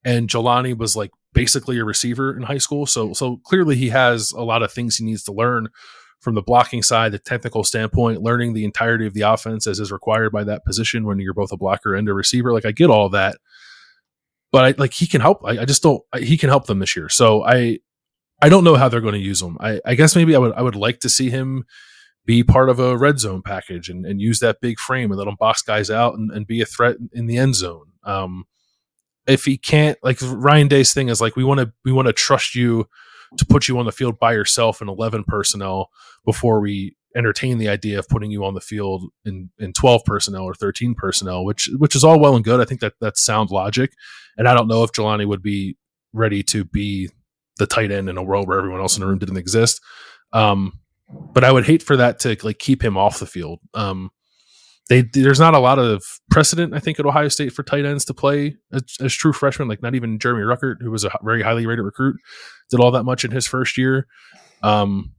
and 0.05 0.29
Jelani 0.29 0.77
was 0.77 0.97
like 0.97 1.11
basically 1.33 1.79
a 1.79 1.85
receiver 1.85 2.37
in 2.37 2.43
high 2.43 2.59
school. 2.59 2.87
So 2.87 3.13
so 3.13 3.39
clearly 3.45 3.77
he 3.77 3.91
has 3.91 4.33
a 4.33 4.43
lot 4.43 4.63
of 4.63 4.73
things 4.73 4.97
he 4.97 5.05
needs 5.05 5.23
to 5.25 5.33
learn 5.33 5.69
from 6.21 6.35
the 6.35 6.43
blocking 6.43 6.83
side, 6.83 7.13
the 7.13 7.19
technical 7.19 7.65
standpoint, 7.65 8.23
learning 8.23 8.53
the 8.53 8.65
entirety 8.65 9.07
of 9.07 9.15
the 9.15 9.23
offense 9.23 9.67
as 9.67 9.81
is 9.81 9.91
required 9.91 10.31
by 10.31 10.45
that 10.45 10.65
position 10.65 11.05
when 11.05 11.19
you're 11.19 11.35
both 11.35 11.53
a 11.53 11.57
blocker 11.57 11.95
and 11.95 12.09
a 12.09 12.15
receiver. 12.15 12.53
Like 12.53 12.67
I 12.67 12.73
get 12.73 12.91
all 12.91 13.09
that, 13.11 13.37
but 14.53 14.65
I 14.65 14.75
like 14.79 14.93
he 14.93 15.07
can 15.07 15.21
help. 15.21 15.41
I, 15.45 15.61
I 15.61 15.65
just 15.65 15.83
don't. 15.83 16.03
I, 16.13 16.21
he 16.21 16.37
can 16.37 16.51
help 16.51 16.67
them 16.67 16.79
this 16.79 16.95
year. 16.95 17.09
So 17.09 17.45
I 17.45 17.79
I 18.43 18.49
don't 18.49 18.65
know 18.65 18.77
how 18.77 18.89
they're 18.89 19.01
going 19.01 19.15
to 19.15 19.21
use 19.21 19.43
him. 19.43 19.57
I, 19.61 19.81
I 19.85 19.95
guess 19.95 20.15
maybe 20.15 20.35
I 20.35 20.39
would 20.39 20.53
I 20.53 20.63
would 20.63 20.77
like 20.77 21.01
to 21.01 21.09
see 21.09 21.31
him 21.31 21.65
be 22.27 22.45
part 22.45 22.69
of 22.69 22.79
a 22.79 22.97
red 22.97 23.19
zone 23.19 23.43
package 23.43 23.89
and, 23.89 24.05
and 24.05 24.21
use 24.21 24.41
that 24.41 24.61
big 24.61 24.79
frame 24.79 25.11
and 25.11 25.19
let 25.19 25.27
him 25.27 25.37
box 25.39 25.63
guys 25.63 25.91
out 25.91 26.15
and, 26.15 26.31
and 26.31 26.47
be 26.47 26.61
a 26.61 26.67
threat 26.67 26.97
in 27.13 27.27
the 27.27 27.39
end 27.39 27.55
zone. 27.55 27.87
Um, 28.05 28.45
if 29.27 29.45
he 29.45 29.57
can't, 29.57 29.99
like 30.03 30.19
Ryan 30.23 30.69
Day's 30.69 30.93
thing 30.93 31.09
is 31.09 31.21
like 31.21 31.37
we 31.37 31.45
want 31.45 31.61
to 31.61 31.73
we 31.85 31.93
want 31.93 32.07
to 32.07 32.13
trust 32.13 32.55
you 32.55 32.89
to 33.37 33.47
put 33.47 33.69
you 33.69 33.79
on 33.79 33.87
the 33.87 33.93
field 33.93 34.19
by 34.19 34.33
yourself 34.33 34.81
in 34.81 34.89
eleven 34.89 35.25
personnel 35.25 35.91
before 36.25 36.61
we 36.61 36.97
entertain 37.17 37.59
the 37.59 37.69
idea 37.69 37.99
of 37.99 38.09
putting 38.09 38.31
you 38.31 38.45
on 38.45 38.55
the 38.55 38.61
field 38.61 39.05
in 39.25 39.51
in 39.59 39.73
twelve 39.73 40.05
personnel 40.05 40.45
or 40.45 40.55
thirteen 40.55 40.95
personnel, 40.95 41.45
which 41.45 41.69
which 41.79 41.97
is 41.97 42.05
all 42.05 42.21
well 42.21 42.37
and 42.37 42.45
good. 42.45 42.61
I 42.61 42.65
think 42.65 42.81
that 42.81 42.95
that's 43.01 43.25
sound 43.25 43.51
logic, 43.51 43.93
and 44.37 44.49
I 44.49 44.55
don't 44.55 44.69
know 44.69 44.83
if 44.83 44.93
Jelani 44.93 45.27
would 45.27 45.43
be 45.43 45.77
ready 46.13 46.43
to 46.45 46.65
be 46.65 47.11
the 47.59 47.67
tight 47.67 47.91
end 47.91 48.09
in 48.09 48.17
a 48.17 48.23
world 48.23 48.49
where 48.49 48.59
everyone 48.59 48.81
else 48.81 48.97
in 48.97 49.01
the 49.01 49.07
room 49.07 49.19
didn't 49.19 49.37
exist. 49.37 49.81
Um, 50.33 50.81
but 51.09 51.45
I 51.45 51.53
would 51.53 51.67
hate 51.67 51.83
for 51.83 51.97
that 51.97 52.21
to 52.21 52.37
like 52.43 52.59
keep 52.59 52.83
him 52.83 52.97
off 52.97 53.19
the 53.19 53.27
field. 53.27 53.61
Um, 53.75 54.11
they 54.91 55.03
there's 55.03 55.39
not 55.39 55.55
a 55.55 55.61
lot 55.61 55.79
of 55.79 56.03
precedent, 56.31 56.75
I 56.75 56.81
think, 56.81 56.99
at 56.99 57.07
Ohio 57.07 57.29
State 57.29 57.53
for 57.53 57.63
tight 57.63 57.87
ends 57.87 58.05
to 58.07 58.15
play 58.15 58.57
as, 58.73 58.83
as 59.01 59.15
true 59.15 59.33
freshmen. 59.33 59.69
Like 59.69 59.83
not 59.83 59.95
even 59.95 60.19
Jeremy 60.19 60.43
Ruckert, 60.43 60.83
who 60.83 60.91
was 60.91 61.05
a 61.05 61.11
very 61.23 61.43
highly 61.43 61.65
rated 61.65 61.85
recruit, 61.85 62.17
did 62.71 62.81
all 62.81 62.91
that 62.91 63.05
much 63.05 63.25
in 63.25 63.31
his 63.31 63.47
first 63.47 63.79
year. 63.79 64.09
Um, 64.65 65.13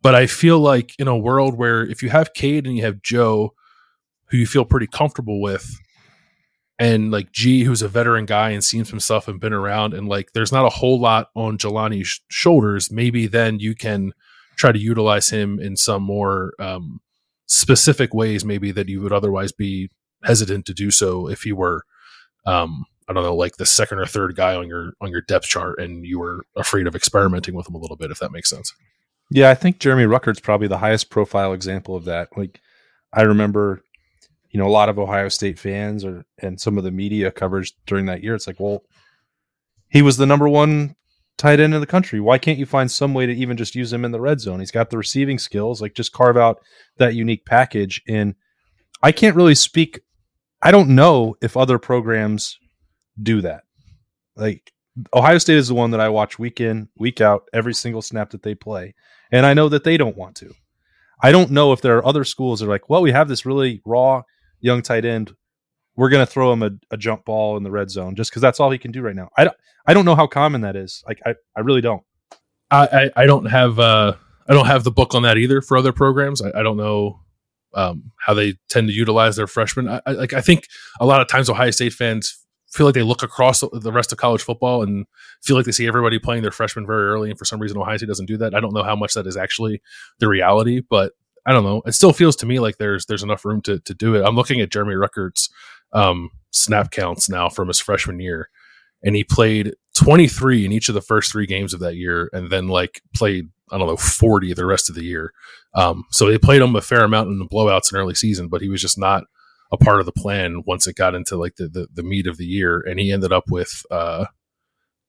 but 0.00 0.14
I 0.14 0.26
feel 0.26 0.58
like 0.58 0.94
in 0.98 1.08
a 1.08 1.16
world 1.16 1.58
where 1.58 1.82
if 1.82 2.02
you 2.02 2.08
have 2.08 2.32
Cade 2.32 2.66
and 2.66 2.74
you 2.74 2.84
have 2.84 3.02
Joe, 3.02 3.52
who 4.30 4.38
you 4.38 4.46
feel 4.46 4.64
pretty 4.64 4.86
comfortable 4.86 5.42
with, 5.42 5.78
and 6.78 7.10
like 7.10 7.30
G, 7.30 7.64
who's 7.64 7.82
a 7.82 7.88
veteran 7.88 8.24
guy 8.24 8.50
and 8.50 8.64
some 8.64 8.98
stuff 8.98 9.28
and 9.28 9.38
been 9.38 9.52
around, 9.52 9.92
and 9.92 10.08
like 10.08 10.32
there's 10.32 10.52
not 10.52 10.64
a 10.64 10.70
whole 10.70 10.98
lot 10.98 11.28
on 11.36 11.58
Jelani's 11.58 12.08
sh- 12.08 12.20
shoulders, 12.30 12.90
maybe 12.90 13.26
then 13.26 13.60
you 13.60 13.74
can 13.74 14.14
try 14.56 14.72
to 14.72 14.78
utilize 14.78 15.28
him 15.28 15.60
in 15.60 15.76
some 15.76 16.02
more 16.02 16.54
um, 16.58 17.00
specific 17.48 18.14
ways, 18.14 18.44
maybe 18.44 18.70
that 18.70 18.88
you 18.88 19.00
would 19.00 19.12
otherwise 19.12 19.50
be 19.50 19.90
hesitant 20.22 20.66
to 20.66 20.74
do 20.74 20.90
so 20.90 21.28
if 21.28 21.44
you 21.44 21.56
were, 21.56 21.82
um, 22.46 22.84
I 23.08 23.12
don't 23.12 23.24
know, 23.24 23.34
like 23.34 23.56
the 23.56 23.66
second 23.66 23.98
or 23.98 24.06
third 24.06 24.36
guy 24.36 24.54
on 24.54 24.68
your 24.68 24.92
on 25.00 25.10
your 25.10 25.22
depth 25.22 25.46
chart, 25.46 25.80
and 25.80 26.04
you 26.04 26.18
were 26.18 26.44
afraid 26.56 26.86
of 26.86 26.94
experimenting 26.94 27.54
with 27.54 27.68
him 27.68 27.74
a 27.74 27.78
little 27.78 27.96
bit, 27.96 28.10
if 28.10 28.18
that 28.20 28.32
makes 28.32 28.50
sense. 28.50 28.72
Yeah, 29.30 29.50
I 29.50 29.54
think 29.54 29.78
Jeremy 29.78 30.06
Ruckert's 30.06 30.40
probably 30.40 30.68
the 30.68 30.78
highest 30.78 31.10
profile 31.10 31.52
example 31.52 31.96
of 31.96 32.04
that. 32.04 32.28
Like, 32.36 32.60
I 33.12 33.22
remember, 33.22 33.82
you 34.50 34.58
know, 34.58 34.66
a 34.66 34.70
lot 34.70 34.88
of 34.88 34.98
Ohio 34.98 35.28
State 35.28 35.58
fans 35.58 36.04
or 36.04 36.24
and 36.38 36.60
some 36.60 36.78
of 36.78 36.84
the 36.84 36.90
media 36.90 37.30
coverage 37.30 37.74
during 37.86 38.06
that 38.06 38.22
year. 38.22 38.34
It's 38.34 38.46
like, 38.46 38.60
well, 38.60 38.82
he 39.88 40.02
was 40.02 40.18
the 40.18 40.26
number 40.26 40.48
one 40.48 40.96
tight 41.38 41.60
end 41.60 41.72
in 41.72 41.80
the 41.80 41.86
country. 41.86 42.20
Why 42.20 42.36
can't 42.36 42.58
you 42.58 42.66
find 42.66 42.90
some 42.90 43.14
way 43.14 43.24
to 43.26 43.32
even 43.32 43.56
just 43.56 43.74
use 43.74 43.92
him 43.92 44.04
in 44.04 44.12
the 44.12 44.20
red 44.20 44.40
zone? 44.40 44.60
He's 44.60 44.70
got 44.70 44.90
the 44.90 44.98
receiving 44.98 45.38
skills. 45.38 45.80
Like, 45.80 45.94
just 45.94 46.12
carve 46.12 46.36
out 46.36 46.60
that 46.98 47.14
unique 47.14 47.46
package. 47.46 48.02
And 48.06 48.34
I 49.02 49.12
can't 49.12 49.36
really 49.36 49.54
speak. 49.54 50.00
I 50.60 50.70
don't 50.70 50.90
know 50.90 51.36
if 51.40 51.56
other 51.56 51.78
programs 51.78 52.58
do 53.22 53.40
that. 53.40 53.62
Like, 54.36 54.72
Ohio 55.14 55.38
State 55.38 55.56
is 55.56 55.68
the 55.68 55.74
one 55.74 55.92
that 55.92 56.00
I 56.00 56.08
watch 56.08 56.38
week 56.38 56.60
in, 56.60 56.88
week 56.98 57.20
out, 57.20 57.44
every 57.52 57.72
single 57.72 58.02
snap 58.02 58.30
that 58.30 58.42
they 58.42 58.54
play. 58.54 58.94
And 59.30 59.46
I 59.46 59.54
know 59.54 59.68
that 59.68 59.84
they 59.84 59.96
don't 59.96 60.16
want 60.16 60.36
to. 60.36 60.52
I 61.22 61.32
don't 61.32 61.50
know 61.50 61.72
if 61.72 61.80
there 61.80 61.96
are 61.96 62.06
other 62.06 62.24
schools 62.24 62.60
that 62.60 62.66
are 62.66 62.70
like, 62.70 62.88
well, 62.88 63.02
we 63.02 63.12
have 63.12 63.28
this 63.28 63.46
really 63.46 63.80
raw 63.84 64.22
young 64.60 64.82
tight 64.82 65.04
end. 65.04 65.34
We're 65.98 66.08
going 66.08 66.24
to 66.24 66.30
throw 66.30 66.52
him 66.52 66.62
a, 66.62 66.70
a, 66.92 66.96
jump 66.96 67.24
ball 67.24 67.56
in 67.56 67.64
the 67.64 67.70
red 67.70 67.90
zone 67.90 68.14
just 68.14 68.30
because 68.30 68.40
that's 68.40 68.60
all 68.60 68.70
he 68.70 68.78
can 68.78 68.92
do 68.92 69.02
right 69.02 69.16
now. 69.16 69.30
I 69.36 69.44
don't, 69.44 69.56
I 69.84 69.94
don't 69.94 70.04
know 70.04 70.14
how 70.14 70.28
common 70.28 70.60
that 70.60 70.76
is. 70.76 71.02
Like, 71.06 71.20
I, 71.26 71.34
I 71.56 71.60
really 71.60 71.80
don't. 71.80 72.02
I, 72.70 73.10
I, 73.16 73.22
I 73.22 73.26
don't 73.26 73.46
have 73.46 73.78
uh, 73.78 74.14
I 74.48 74.54
don't 74.54 74.66
have 74.66 74.84
the 74.84 74.90
book 74.90 75.14
on 75.14 75.22
that 75.22 75.38
either 75.38 75.60
for 75.60 75.76
other 75.76 75.92
programs. 75.92 76.40
I, 76.42 76.50
I 76.58 76.62
don't 76.62 76.76
know 76.76 77.20
um, 77.74 78.12
how 78.18 78.34
they 78.34 78.54
tend 78.68 78.88
to 78.88 78.94
utilize 78.94 79.36
their 79.36 79.46
freshmen. 79.46 79.88
I, 79.88 80.00
I, 80.06 80.12
like 80.12 80.32
I 80.32 80.40
think 80.40 80.66
a 81.00 81.06
lot 81.06 81.20
of 81.20 81.28
times 81.28 81.50
Ohio 81.50 81.70
State 81.70 81.92
fans 81.92 82.38
feel 82.70 82.86
like 82.86 82.94
they 82.94 83.02
look 83.02 83.22
across 83.22 83.60
the 83.60 83.92
rest 83.92 84.12
of 84.12 84.18
college 84.18 84.42
football 84.42 84.82
and 84.82 85.06
feel 85.42 85.56
like 85.56 85.64
they 85.64 85.72
see 85.72 85.86
everybody 85.86 86.18
playing 86.18 86.42
their 86.42 86.50
freshmen 86.50 86.86
very 86.86 87.08
early. 87.08 87.30
And 87.30 87.38
for 87.38 87.46
some 87.46 87.60
reason, 87.60 87.78
Ohio 87.78 87.96
State 87.96 88.08
doesn't 88.08 88.26
do 88.26 88.36
that. 88.38 88.54
I 88.54 88.60
don't 88.60 88.74
know 88.74 88.82
how 88.82 88.96
much 88.96 89.14
that 89.14 89.26
is 89.26 89.36
actually 89.36 89.80
the 90.18 90.28
reality, 90.28 90.82
but 90.88 91.12
I 91.46 91.52
don't 91.52 91.64
know. 91.64 91.82
It 91.86 91.92
still 91.92 92.12
feels 92.12 92.36
to 92.36 92.46
me 92.46 92.58
like 92.58 92.76
there's 92.76 93.06
there's 93.06 93.22
enough 93.22 93.44
room 93.44 93.62
to 93.62 93.80
to 93.80 93.94
do 93.94 94.14
it. 94.14 94.24
I'm 94.24 94.36
looking 94.36 94.60
at 94.60 94.70
Jeremy 94.70 94.94
Ruckert's 94.94 95.48
um, 95.92 96.30
snap 96.50 96.90
counts 96.90 97.28
now 97.28 97.48
from 97.48 97.68
his 97.68 97.80
freshman 97.80 98.20
year, 98.20 98.48
and 99.02 99.16
he 99.16 99.24
played 99.24 99.74
23 99.96 100.64
in 100.64 100.72
each 100.72 100.88
of 100.88 100.94
the 100.94 101.00
first 101.00 101.32
three 101.32 101.46
games 101.46 101.74
of 101.74 101.80
that 101.80 101.96
year, 101.96 102.30
and 102.32 102.50
then 102.50 102.68
like 102.68 103.02
played 103.14 103.46
I 103.70 103.78
don't 103.78 103.86
know 103.86 103.96
40 103.96 104.54
the 104.54 104.66
rest 104.66 104.88
of 104.88 104.94
the 104.94 105.04
year. 105.04 105.32
Um, 105.74 106.04
so 106.10 106.26
they 106.26 106.38
played 106.38 106.62
him 106.62 106.74
a 106.76 106.80
fair 106.80 107.04
amount 107.04 107.28
in 107.28 107.38
the 107.38 107.46
blowouts 107.46 107.92
in 107.92 107.98
early 107.98 108.14
season, 108.14 108.48
but 108.48 108.62
he 108.62 108.68
was 108.68 108.80
just 108.80 108.98
not 108.98 109.24
a 109.70 109.76
part 109.76 110.00
of 110.00 110.06
the 110.06 110.12
plan 110.12 110.62
once 110.66 110.86
it 110.86 110.96
got 110.96 111.14
into 111.14 111.36
like 111.36 111.56
the, 111.56 111.68
the, 111.68 111.88
the 111.92 112.02
meat 112.02 112.26
of 112.26 112.38
the 112.38 112.46
year. 112.46 112.80
And 112.80 112.98
he 112.98 113.12
ended 113.12 113.32
up 113.32 113.44
with 113.50 113.82
uh, 113.90 114.26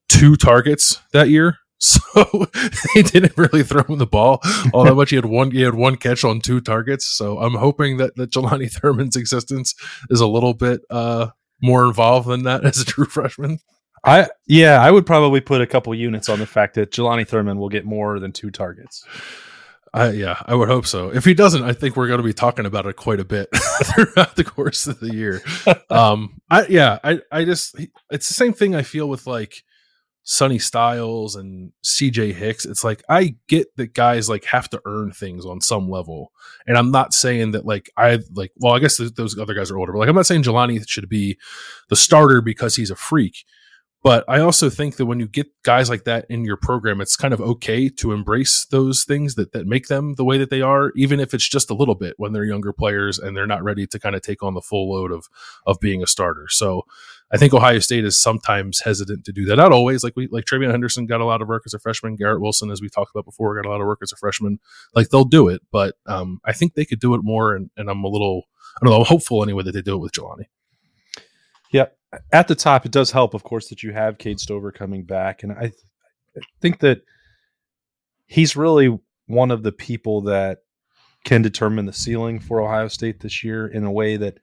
two 0.09 0.35
targets 0.35 0.99
that 1.13 1.29
year. 1.29 1.57
So 2.09 2.47
he 2.93 3.03
didn't 3.03 3.37
really 3.37 3.63
throw 3.63 3.83
him 3.83 3.99
the 3.99 4.05
ball 4.05 4.41
all 4.73 4.83
that 4.83 4.95
much. 4.95 5.11
He 5.11 5.15
had 5.15 5.25
one 5.25 5.51
he 5.51 5.61
had 5.61 5.75
one 5.75 5.95
catch 5.95 6.25
on 6.25 6.41
two 6.41 6.59
targets. 6.59 7.05
So 7.05 7.39
I'm 7.39 7.53
hoping 7.53 7.97
that, 7.97 8.15
that 8.17 8.31
Jelani 8.31 8.69
Thurman's 8.81 9.15
existence 9.15 9.75
is 10.09 10.19
a 10.19 10.27
little 10.27 10.53
bit 10.53 10.81
uh, 10.89 11.27
more 11.61 11.85
involved 11.85 12.27
than 12.27 12.43
that 12.43 12.65
as 12.65 12.79
a 12.79 12.85
true 12.85 13.05
freshman. 13.05 13.59
I 14.03 14.27
yeah, 14.45 14.81
I 14.81 14.91
would 14.91 15.05
probably 15.05 15.41
put 15.41 15.61
a 15.61 15.67
couple 15.67 15.93
units 15.95 16.29
on 16.29 16.39
the 16.39 16.45
fact 16.45 16.75
that 16.75 16.91
Jelani 16.91 17.27
Thurman 17.27 17.59
will 17.59 17.69
get 17.69 17.85
more 17.85 18.19
than 18.19 18.31
two 18.31 18.51
targets. 18.51 19.05
I, 19.93 20.11
yeah, 20.11 20.41
I 20.45 20.53
would 20.53 20.67
hope 20.67 20.85
so. 20.85 21.09
If 21.09 21.25
he 21.25 21.33
doesn't, 21.33 21.63
I 21.63 21.73
think 21.73 21.95
we're 21.95 22.07
going 22.07 22.19
to 22.19 22.23
be 22.23 22.33
talking 22.33 22.65
about 22.65 22.85
it 22.85 22.95
quite 22.95 23.19
a 23.19 23.25
bit 23.25 23.49
throughout 23.83 24.35
the 24.35 24.43
course 24.43 24.85
of 24.85 24.99
the 24.99 25.13
year. 25.13 25.41
Um, 25.89 26.41
I 26.49 26.67
yeah, 26.67 26.99
I 27.03 27.21
I 27.31 27.45
just 27.45 27.75
it's 28.11 28.27
the 28.27 28.33
same 28.33 28.53
thing 28.53 28.75
I 28.75 28.83
feel 28.83 29.09
with 29.09 29.25
like 29.25 29.63
Sonny 30.31 30.59
Styles 30.59 31.35
and 31.35 31.71
CJ 31.83 32.35
Hicks. 32.35 32.63
It's 32.63 32.83
like 32.83 33.01
I 33.09 33.35
get 33.47 33.75
that 33.77 33.95
guys 33.95 34.29
like 34.29 34.45
have 34.45 34.69
to 34.69 34.81
earn 34.85 35.11
things 35.11 35.43
on 35.43 35.59
some 35.59 35.89
level, 35.89 36.31
and 36.67 36.77
I'm 36.77 36.91
not 36.91 37.15
saying 37.15 37.53
that 37.53 37.65
like 37.65 37.89
I 37.97 38.19
like. 38.35 38.51
Well, 38.57 38.75
I 38.75 38.79
guess 38.79 39.01
those 39.15 39.39
other 39.39 39.55
guys 39.55 39.71
are 39.71 39.79
older, 39.79 39.91
but 39.91 39.97
like 39.97 40.07
I'm 40.07 40.15
not 40.15 40.27
saying 40.27 40.43
Jelani 40.43 40.87
should 40.87 41.09
be 41.09 41.39
the 41.89 41.95
starter 41.95 42.41
because 42.41 42.75
he's 42.75 42.91
a 42.91 42.95
freak. 42.95 43.43
But 44.03 44.23
I 44.29 44.39
also 44.39 44.69
think 44.69 44.95
that 44.95 45.07
when 45.07 45.19
you 45.19 45.27
get 45.27 45.47
guys 45.63 45.89
like 45.89 46.05
that 46.05 46.25
in 46.29 46.45
your 46.45 46.55
program, 46.55 47.01
it's 47.01 47.17
kind 47.17 47.33
of 47.33 47.41
okay 47.41 47.89
to 47.89 48.13
embrace 48.13 48.65
those 48.71 49.03
things 49.03 49.35
that, 49.35 49.51
that 49.51 49.67
make 49.67 49.87
them 49.87 50.13
the 50.13 50.23
way 50.23 50.37
that 50.37 50.49
they 50.49 50.61
are, 50.61 50.93
even 50.95 51.19
if 51.19 51.33
it's 51.33 51.49
just 51.49 51.69
a 51.69 51.73
little 51.73 51.95
bit 51.95 52.13
when 52.15 52.31
they're 52.31 52.45
younger 52.45 52.71
players 52.71 53.19
and 53.19 53.35
they're 53.35 53.45
not 53.45 53.61
ready 53.61 53.85
to 53.87 53.99
kind 53.99 54.15
of 54.15 54.21
take 54.21 54.41
on 54.41 54.53
the 54.53 54.61
full 54.61 54.93
load 54.93 55.11
of 55.11 55.27
of 55.65 55.79
being 55.81 56.01
a 56.01 56.07
starter. 56.07 56.45
So 56.49 56.83
I 57.31 57.37
think 57.37 57.53
Ohio 57.53 57.79
State 57.79 58.05
is 58.05 58.19
sometimes 58.19 58.81
hesitant 58.81 59.25
to 59.25 59.31
do 59.31 59.45
that. 59.45 59.57
Not 59.57 59.71
always. 59.71 60.03
Like 60.03 60.15
we 60.15 60.27
like 60.27 60.45
TreVeyon 60.45 60.71
Henderson 60.71 61.05
got 61.05 61.21
a 61.21 61.25
lot 61.25 61.41
of 61.41 61.47
work 61.47 61.63
as 61.65 61.73
a 61.73 61.79
freshman. 61.79 62.15
Garrett 62.15 62.41
Wilson, 62.41 62.71
as 62.71 62.81
we 62.81 62.89
talked 62.89 63.11
about 63.13 63.25
before, 63.25 63.55
got 63.55 63.67
a 63.67 63.71
lot 63.71 63.81
of 63.81 63.87
work 63.87 63.99
as 64.01 64.11
a 64.11 64.15
freshman. 64.15 64.59
Like 64.95 65.09
they'll 65.09 65.25
do 65.25 65.47
it, 65.47 65.61
but 65.71 65.95
um, 66.07 66.41
I 66.43 66.53
think 66.53 66.73
they 66.73 66.85
could 66.85 66.99
do 66.99 67.13
it 67.13 67.21
more. 67.23 67.55
And, 67.55 67.69
and 67.77 67.89
I'm 67.89 68.03
a 68.03 68.07
little, 68.07 68.47
I 68.75 68.85
don't 68.85 68.91
know, 68.91 68.99
I'm 68.99 69.05
hopeful 69.05 69.43
anyway 69.43 69.63
that 69.63 69.73
they 69.73 69.81
do 69.81 69.95
it 69.95 69.99
with 69.99 70.13
Jelani. 70.13 70.45
Yeah, 71.71 71.85
at 72.31 72.47
the 72.47 72.55
top, 72.55 72.85
it 72.85 72.91
does 72.91 73.11
help, 73.11 73.35
of 73.35 73.43
course, 73.43 73.69
that 73.69 73.83
you 73.83 73.93
have 73.93 74.17
Cade 74.17 74.39
Stover 74.39 74.71
coming 74.71 75.03
back, 75.03 75.43
and 75.43 75.51
I, 75.51 75.61
th- 75.61 75.73
I 76.35 76.41
think 76.61 76.79
that 76.79 77.01
he's 78.25 78.55
really 78.55 78.97
one 79.27 79.51
of 79.51 79.61
the 79.61 79.71
people 79.71 80.21
that 80.21 80.59
can 81.23 81.41
determine 81.41 81.85
the 81.85 81.93
ceiling 81.93 82.39
for 82.39 82.61
Ohio 82.61 82.87
State 82.87 83.19
this 83.19 83.43
year 83.43 83.67
in 83.67 83.83
a 83.83 83.91
way 83.91 84.17
that 84.17 84.39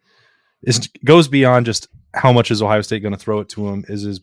is 0.63 0.89
goes 1.05 1.29
beyond 1.29 1.67
just 1.67 1.89
how 2.15 2.33
much 2.33 2.51
is 2.51 2.63
Ohio 2.63 2.81
State 2.81 3.03
going 3.03 3.15
to 3.15 3.21
throw 3.21 3.41
it 3.41 3.49
to 3.51 3.69
him. 3.69 3.85
Is 3.89 4.03
his 4.03 4.21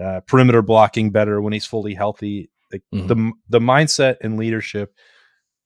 uh, 0.00 0.20
perimeter 0.26 0.62
blocking 0.62 1.10
better 1.10 1.40
when 1.40 1.52
he's 1.52 1.66
fully 1.66 1.94
healthy? 1.94 2.50
Like 2.72 2.82
mm-hmm. 2.94 3.06
the 3.06 3.32
the 3.48 3.60
mindset 3.60 4.16
and 4.22 4.38
leadership 4.38 4.94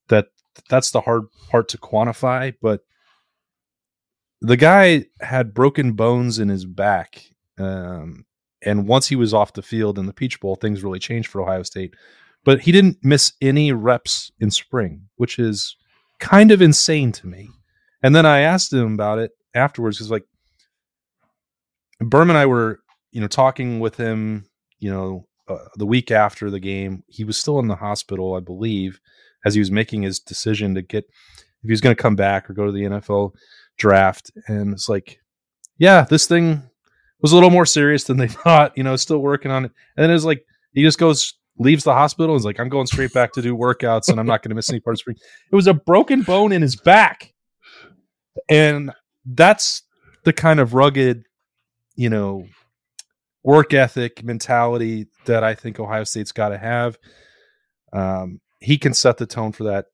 that 0.09 0.27
that's 0.69 0.91
the 0.91 1.01
hard 1.01 1.25
part 1.51 1.69
to 1.69 1.79
quantify, 1.79 2.55
but 2.61 2.81
the 4.41 4.57
guy 4.57 5.07
had 5.21 5.55
broken 5.55 5.93
bones 5.93 6.39
in 6.39 6.49
his 6.49 6.65
back. 6.65 7.23
Um, 7.59 8.27
and 8.63 8.87
once 8.87 9.07
he 9.07 9.17
was 9.17 9.33
off 9.33 9.53
the 9.53 9.63
field 9.63 9.99
in 9.99 10.07
the 10.07 10.13
Peach 10.13 10.41
Bowl, 10.41 10.57
things 10.57 10.83
really 10.83 10.99
changed 10.99 11.29
for 11.29 11.41
Ohio 11.41 11.63
State. 11.63 11.95
But 12.45 12.61
he 12.61 12.73
didn't 12.73 12.99
miss 13.03 13.33
any 13.41 13.73
reps 13.73 14.31
in 14.41 14.51
spring, 14.51 15.09
which 15.17 15.39
is 15.39 15.77
kind 16.21 16.51
of 16.51 16.63
insane 16.63 17.13
to 17.13 17.27
me. 17.27 17.51
And 18.03 18.15
then 18.15 18.27
I 18.27 18.41
asked 18.41 18.73
him 18.73 18.95
about 18.95 19.19
it 19.19 19.33
afterwards 19.57 19.99
because, 19.99 20.11
like, 20.11 20.25
Berm 22.03 22.29
and 22.29 22.39
I 22.39 22.47
were, 22.47 22.81
you 23.11 23.21
know, 23.21 23.27
talking 23.27 23.81
with 23.81 23.97
him, 23.97 24.47
you 24.79 24.91
know, 24.91 25.27
uh, 25.49 25.59
the 25.77 25.87
week 25.87 26.11
after 26.11 26.51
the 26.51 26.61
game. 26.61 27.05
He 27.09 27.25
was 27.25 27.39
still 27.39 27.59
in 27.59 27.69
the 27.69 27.77
hospital, 27.77 28.35
I 28.35 28.41
believe, 28.41 29.01
as 29.45 29.55
he 29.55 29.61
was 29.61 29.71
making 29.71 30.03
his 30.03 30.19
decision 30.19 30.75
to 30.75 30.83
get 30.83 31.05
if 31.05 31.69
he 31.69 31.71
was 31.71 31.81
going 31.81 31.95
to 31.95 32.03
come 32.03 32.17
back 32.17 32.51
or 32.51 32.53
go 32.53 32.67
to 32.67 32.73
the 32.73 32.83
NFL 32.83 33.33
draft. 33.79 34.31
And 34.47 34.73
it's 34.73 34.89
like, 34.89 35.21
yeah, 35.79 36.03
this 36.03 36.27
thing 36.27 36.63
was 37.21 37.33
a 37.33 37.35
little 37.35 37.51
more 37.51 37.67
serious 37.67 38.05
than 38.05 38.17
they 38.17 38.29
thought, 38.29 38.77
you 38.77 38.83
know, 38.83 38.97
still 38.97 39.19
working 39.19 39.51
on 39.51 39.65
it. 39.65 39.73
And 39.97 40.03
then 40.03 40.11
it 40.11 40.15
was 40.15 40.25
like, 40.25 40.45
he 40.73 40.83
just 40.83 40.99
goes, 40.99 41.35
leaves 41.59 41.85
the 41.85 41.93
hospital 41.93 42.35
and 42.35 42.41
is 42.41 42.45
like, 42.45 42.61
I'm 42.61 42.69
going 42.69 42.87
straight 42.87 43.13
back 43.13 43.33
to 43.33 43.43
do 43.43 43.57
workouts 43.57 44.09
and 44.09 44.21
I'm 44.21 44.27
not 44.27 44.43
going 44.43 44.51
to 44.51 44.55
miss 44.55 44.69
any 44.69 44.81
part 44.81 44.95
of 44.95 44.99
spring. 44.99 45.17
It 45.51 45.57
was 45.57 45.67
a 45.67 45.75
broken 45.75 46.23
bone 46.23 46.53
in 46.53 46.61
his 46.61 46.77
back. 46.77 47.33
And 48.51 48.93
that's 49.27 49.83
the 50.25 50.33
kind 50.33 50.61
of 50.61 50.75
rugged, 50.75 51.25
you 51.97 52.09
know, 52.09 52.47
work 53.43 53.75
ethic 53.75 54.25
mentality 54.25 55.07
that 55.27 55.45
I 55.45 55.55
think 55.55 55.79
Ohio 55.79 56.05
State's 56.05 56.33
got 56.33 56.51
to 56.51 56.59
have. 56.59 56.99
Um, 57.93 58.41
he 58.61 58.79
can 58.79 58.95
set 58.95 59.19
the 59.19 59.27
tone 59.27 59.53
for 59.53 59.65
that. 59.65 59.87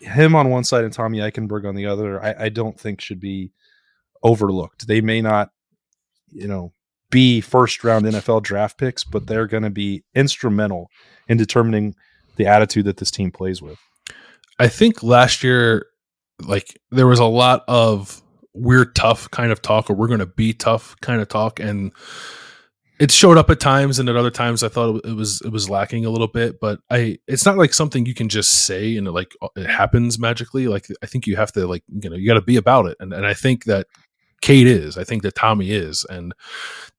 Him 0.00 0.34
on 0.34 0.50
one 0.50 0.64
side 0.64 0.84
and 0.84 0.92
Tommy 0.92 1.18
Eichenberg 1.18 1.68
on 1.68 1.74
the 1.74 1.86
other, 1.86 2.22
I, 2.22 2.46
I 2.46 2.48
don't 2.48 2.78
think 2.78 3.00
should 3.00 3.20
be 3.20 3.52
overlooked. 4.22 4.86
They 4.86 5.00
may 5.00 5.20
not, 5.20 5.50
you 6.28 6.48
know, 6.48 6.72
be 7.10 7.40
first 7.40 7.84
round 7.84 8.04
NFL 8.04 8.42
draft 8.42 8.78
picks, 8.78 9.04
but 9.04 9.26
they're 9.26 9.46
going 9.46 9.62
to 9.62 9.70
be 9.70 10.02
instrumental 10.14 10.88
in 11.28 11.36
determining 11.36 11.94
the 12.36 12.46
attitude 12.46 12.86
that 12.86 12.96
this 12.96 13.10
team 13.10 13.30
plays 13.30 13.62
with. 13.62 13.78
I 14.58 14.68
think 14.68 15.02
last 15.02 15.44
year, 15.44 15.86
like 16.40 16.78
there 16.90 17.06
was 17.06 17.18
a 17.18 17.24
lot 17.24 17.62
of 17.68 18.22
we're 18.56 18.84
tough 18.84 19.30
kind 19.30 19.52
of 19.52 19.62
talk, 19.62 19.90
or 19.90 19.94
we're 19.94 20.08
going 20.08 20.20
to 20.20 20.26
be 20.26 20.52
tough 20.52 20.96
kind 21.00 21.20
of 21.20 21.28
talk, 21.28 21.60
and 21.60 21.92
it 22.98 23.10
showed 23.10 23.36
up 23.36 23.50
at 23.50 23.60
times 23.60 23.98
and 23.98 24.08
at 24.08 24.16
other 24.16 24.30
times 24.30 24.62
i 24.62 24.68
thought 24.68 25.04
it 25.04 25.14
was 25.14 25.40
it 25.42 25.50
was 25.50 25.68
lacking 25.68 26.04
a 26.04 26.10
little 26.10 26.28
bit 26.28 26.58
but 26.60 26.80
i 26.90 27.18
it's 27.26 27.44
not 27.44 27.56
like 27.56 27.74
something 27.74 28.06
you 28.06 28.14
can 28.14 28.28
just 28.28 28.64
say 28.64 28.96
and 28.96 29.06
it 29.06 29.12
like 29.12 29.34
uh, 29.42 29.48
it 29.56 29.68
happens 29.68 30.18
magically 30.18 30.68
like 30.68 30.86
i 31.02 31.06
think 31.06 31.26
you 31.26 31.36
have 31.36 31.52
to 31.52 31.66
like 31.66 31.82
you 31.88 32.08
know 32.08 32.16
you 32.16 32.26
got 32.26 32.34
to 32.34 32.42
be 32.42 32.56
about 32.56 32.86
it 32.86 32.96
and, 33.00 33.12
and 33.12 33.26
i 33.26 33.34
think 33.34 33.64
that 33.64 33.86
cade 34.40 34.66
is 34.66 34.96
i 34.98 35.04
think 35.04 35.22
that 35.22 35.34
tommy 35.34 35.70
is 35.70 36.04
and 36.08 36.32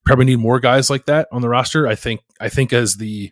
probably 0.06 0.26
need 0.26 0.40
more 0.40 0.60
guys 0.60 0.90
like 0.90 1.06
that 1.06 1.28
on 1.32 1.42
the 1.42 1.50
roster. 1.50 1.88
I 1.88 1.96
think 1.96 2.22
i 2.40 2.50
think 2.50 2.74
as 2.74 2.98
the 2.98 3.32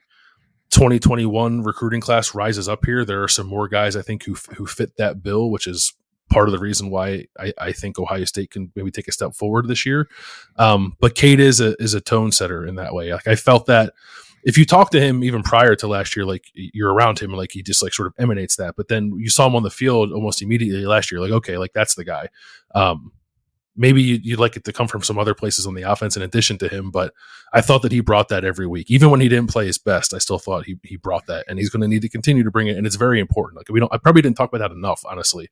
2021 0.71 1.63
recruiting 1.63 2.01
class 2.01 2.35
rises 2.35 2.67
up 2.67 2.85
here 2.85 3.05
there 3.05 3.23
are 3.23 3.27
some 3.27 3.47
more 3.47 3.67
guys 3.67 3.95
i 3.95 4.01
think 4.01 4.23
who 4.23 4.35
who 4.57 4.65
fit 4.65 4.97
that 4.97 5.23
bill 5.23 5.49
which 5.49 5.67
is 5.67 5.93
part 6.29 6.47
of 6.47 6.51
the 6.51 6.59
reason 6.59 6.89
why 6.89 7.25
I, 7.39 7.53
I, 7.59 7.71
think 7.71 7.99
Ohio 7.99 8.25
State 8.25 8.51
can 8.51 8.71
maybe 8.75 8.91
take 8.91 9.07
a 9.07 9.11
step 9.11 9.35
forward 9.35 9.67
this 9.67 9.85
year. 9.85 10.09
Um, 10.57 10.95
but 10.99 11.15
Cade 11.15 11.39
is 11.39 11.59
a 11.59 11.75
is 11.81 11.93
a 11.93 12.01
tone 12.01 12.31
setter 12.31 12.65
in 12.65 12.75
that 12.75 12.93
way. 12.93 13.13
Like 13.13 13.27
I 13.27 13.35
felt 13.35 13.67
that 13.67 13.93
if 14.43 14.57
you 14.57 14.65
talk 14.65 14.91
to 14.91 14.99
him 15.01 15.23
even 15.23 15.41
prior 15.43 15.75
to 15.75 15.87
last 15.87 16.15
year, 16.15 16.25
like 16.25 16.45
you're 16.53 16.93
around 16.93 17.19
him, 17.19 17.31
like 17.31 17.51
he 17.51 17.63
just 17.63 17.81
like 17.81 17.93
sort 17.93 18.07
of 18.07 18.13
emanates 18.19 18.55
that. 18.57 18.75
But 18.75 18.87
then 18.87 19.13
you 19.17 19.29
saw 19.29 19.47
him 19.47 19.55
on 19.55 19.63
the 19.63 19.71
field 19.71 20.11
almost 20.13 20.41
immediately 20.41 20.85
last 20.85 21.11
year, 21.11 21.19
like 21.19 21.31
okay, 21.31 21.57
like 21.57 21.73
that's 21.73 21.95
the 21.95 22.05
guy. 22.05 22.29
Um, 22.73 23.11
maybe 23.75 24.01
you'd 24.01 24.39
like 24.39 24.55
it 24.55 24.63
to 24.63 24.73
come 24.73 24.87
from 24.87 25.03
some 25.03 25.19
other 25.19 25.33
places 25.33 25.67
on 25.67 25.73
the 25.73 25.83
offense 25.83 26.15
in 26.15 26.23
addition 26.23 26.57
to 26.59 26.67
him. 26.67 26.91
But 26.91 27.13
I 27.53 27.61
thought 27.61 27.81
that 27.81 27.91
he 27.91 27.99
brought 27.99 28.29
that 28.29 28.45
every 28.45 28.67
week, 28.67 28.89
even 28.89 29.09
when 29.09 29.19
he 29.19 29.29
didn't 29.29 29.51
play 29.51 29.65
his 29.65 29.77
best. 29.77 30.13
I 30.13 30.17
still 30.19 30.39
thought 30.39 30.65
he 30.65 30.77
he 30.83 30.97
brought 30.97 31.25
that, 31.27 31.45
and 31.47 31.59
he's 31.59 31.69
going 31.69 31.81
to 31.81 31.87
need 31.87 32.01
to 32.01 32.09
continue 32.09 32.43
to 32.43 32.51
bring 32.51 32.67
it. 32.67 32.77
And 32.77 32.87
it's 32.87 32.95
very 32.95 33.19
important. 33.19 33.57
Like 33.57 33.69
we 33.69 33.79
don't, 33.79 33.93
I 33.93 33.97
probably 33.97 34.21
didn't 34.21 34.37
talk 34.37 34.49
about 34.51 34.67
that 34.67 34.75
enough, 34.75 35.03
honestly. 35.05 35.49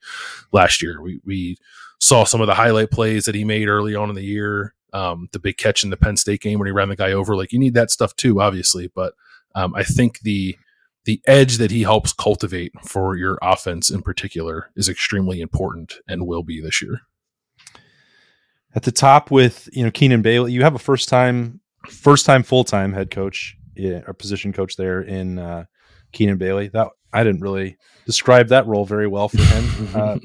Last 0.52 0.82
year, 0.82 1.02
we 1.02 1.20
we 1.26 1.58
saw 2.00 2.24
some 2.24 2.42
of 2.42 2.48
the 2.48 2.56
highlight 2.56 2.92
plays 2.92 3.26
that 3.26 3.36
he 3.36 3.44
made 3.44 3.68
early 3.68 3.96
on 3.96 4.10
in 4.10 4.16
the 4.16 4.24
year. 4.24 4.74
Um, 4.94 5.28
the 5.32 5.40
big 5.40 5.58
catch 5.58 5.84
in 5.84 5.90
the 5.90 5.98
Penn 5.98 6.18
State 6.18 6.42
game 6.42 6.60
when 6.60 6.68
he 6.68 6.72
ran 6.72 6.90
the 6.90 6.96
guy 6.96 7.14
over. 7.14 7.36
Like 7.36 7.52
you 7.52 7.60
need 7.60 7.74
that 7.74 7.90
stuff 7.92 8.16
too, 8.16 8.40
obviously. 8.42 8.92
But 8.94 9.14
um, 9.56 9.74
I 9.76 9.84
think 9.84 10.20
the 10.22 10.58
the 11.06 11.22
edge 11.28 11.58
that 11.58 11.72
he 11.72 11.82
helps 11.82 12.14
cultivate 12.14 12.72
for 12.86 13.18
your 13.18 13.38
offense 13.42 13.92
in 13.92 14.02
particular 14.02 14.72
is 14.76 14.88
extremely 14.88 15.42
important 15.42 15.96
and 16.08 16.26
will 16.26 16.44
be 16.44 16.62
this 16.62 16.82
year 16.82 17.02
at 18.76 18.84
the 18.84 18.92
top 18.92 19.32
with 19.32 19.70
you 19.74 19.84
know 19.84 19.92
Keenan 19.92 20.22
Bailey. 20.22 20.52
You 20.52 20.64
have 20.64 20.76
a 20.76 20.80
first 20.80 21.10
time, 21.10 21.60
first 21.90 22.26
time 22.26 22.44
full 22.44 22.64
time 22.64 22.94
head 22.94 23.12
coach, 23.12 23.56
a 23.78 24.14
position 24.14 24.54
coach 24.54 24.76
there 24.76 25.02
in 25.02 25.40
uh, 25.40 25.66
Keenan 26.12 26.38
Bailey. 26.38 26.70
That 26.70 26.90
I 27.12 27.24
didn't 27.24 27.42
really 27.42 27.78
describe 28.06 28.50
that 28.50 28.68
role 28.68 28.86
very 28.86 29.08
well 29.08 29.30
for 29.30 29.44
him 29.44 29.88
uh, 29.96 30.20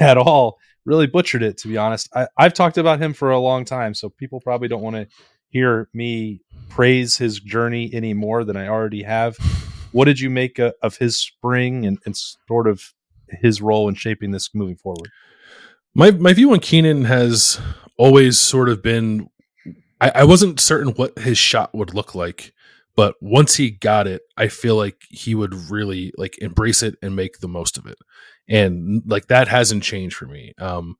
at 0.00 0.16
all. 0.16 0.58
Really 0.84 1.06
butchered 1.06 1.42
it, 1.42 1.58
to 1.58 1.68
be 1.68 1.76
honest. 1.76 2.08
I, 2.14 2.26
I've 2.36 2.54
talked 2.54 2.78
about 2.78 3.00
him 3.00 3.12
for 3.12 3.30
a 3.30 3.38
long 3.38 3.64
time, 3.64 3.94
so 3.94 4.08
people 4.08 4.40
probably 4.40 4.68
don't 4.68 4.82
want 4.82 4.96
to 4.96 5.06
hear 5.48 5.88
me 5.92 6.40
praise 6.70 7.16
his 7.18 7.38
journey 7.38 7.90
any 7.92 8.14
more 8.14 8.42
than 8.42 8.56
I 8.56 8.66
already 8.66 9.02
have. 9.02 9.36
What 9.92 10.06
did 10.06 10.18
you 10.18 10.30
make 10.30 10.58
uh, 10.58 10.72
of 10.82 10.96
his 10.96 11.18
spring 11.18 11.86
and, 11.86 11.98
and 12.04 12.16
sort 12.16 12.66
of 12.66 12.94
his 13.28 13.62
role 13.62 13.88
in 13.88 13.94
shaping 13.94 14.32
this 14.32 14.54
moving 14.54 14.76
forward? 14.76 15.10
My 15.94 16.10
my 16.10 16.32
view 16.32 16.52
on 16.52 16.60
Keenan 16.60 17.04
has 17.04 17.60
always 17.98 18.38
sort 18.40 18.68
of 18.68 18.82
been 18.82 19.28
I, 20.00 20.12
I 20.16 20.24
wasn't 20.24 20.60
certain 20.60 20.92
what 20.94 21.18
his 21.18 21.38
shot 21.38 21.74
would 21.74 21.94
look 21.94 22.14
like, 22.14 22.52
but 22.96 23.14
once 23.20 23.56
he 23.56 23.70
got 23.70 24.06
it, 24.06 24.22
I 24.36 24.48
feel 24.48 24.76
like 24.76 25.02
he 25.10 25.34
would 25.34 25.54
really 25.70 26.12
like 26.16 26.38
embrace 26.38 26.82
it 26.82 26.96
and 27.02 27.14
make 27.14 27.38
the 27.38 27.48
most 27.48 27.78
of 27.78 27.86
it. 27.86 27.98
And 28.48 29.02
like 29.06 29.28
that 29.28 29.48
hasn't 29.48 29.82
changed 29.82 30.16
for 30.16 30.26
me. 30.26 30.54
Um 30.58 30.96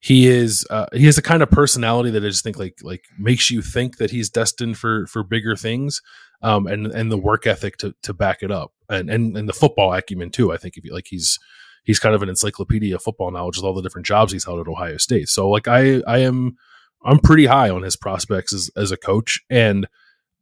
he 0.00 0.28
is 0.28 0.64
uh, 0.70 0.86
he 0.92 1.06
has 1.06 1.18
a 1.18 1.22
kind 1.22 1.42
of 1.42 1.50
personality 1.50 2.10
that 2.10 2.24
I 2.24 2.28
just 2.28 2.44
think 2.44 2.58
like 2.58 2.78
like 2.82 3.04
makes 3.18 3.50
you 3.50 3.62
think 3.62 3.96
that 3.98 4.10
he's 4.12 4.30
destined 4.30 4.78
for 4.78 5.06
for 5.08 5.24
bigger 5.24 5.56
things 5.56 6.00
um 6.40 6.68
and 6.68 6.86
and 6.86 7.10
the 7.10 7.18
work 7.18 7.46
ethic 7.46 7.78
to 7.78 7.94
to 8.04 8.14
back 8.14 8.38
it 8.42 8.50
up 8.52 8.72
and 8.88 9.10
and 9.10 9.36
and 9.36 9.48
the 9.48 9.52
football 9.52 9.92
acumen 9.92 10.30
too 10.30 10.52
I 10.52 10.56
think 10.56 10.76
if 10.76 10.84
you 10.84 10.94
like 10.94 11.08
he's 11.08 11.40
he's 11.88 11.98
kind 11.98 12.14
of 12.14 12.22
an 12.22 12.28
encyclopedia 12.28 12.94
of 12.94 13.02
football 13.02 13.30
knowledge 13.30 13.56
with 13.56 13.64
all 13.64 13.72
the 13.72 13.80
different 13.80 14.06
jobs 14.06 14.30
he's 14.30 14.44
held 14.44 14.60
at 14.60 14.68
Ohio 14.68 14.98
State. 14.98 15.28
So 15.28 15.48
like 15.48 15.66
I 15.66 16.02
I 16.06 16.18
am 16.18 16.56
I'm 17.04 17.18
pretty 17.18 17.46
high 17.46 17.70
on 17.70 17.82
his 17.82 17.96
prospects 17.96 18.52
as 18.52 18.70
as 18.76 18.92
a 18.92 18.96
coach 18.96 19.40
and 19.50 19.88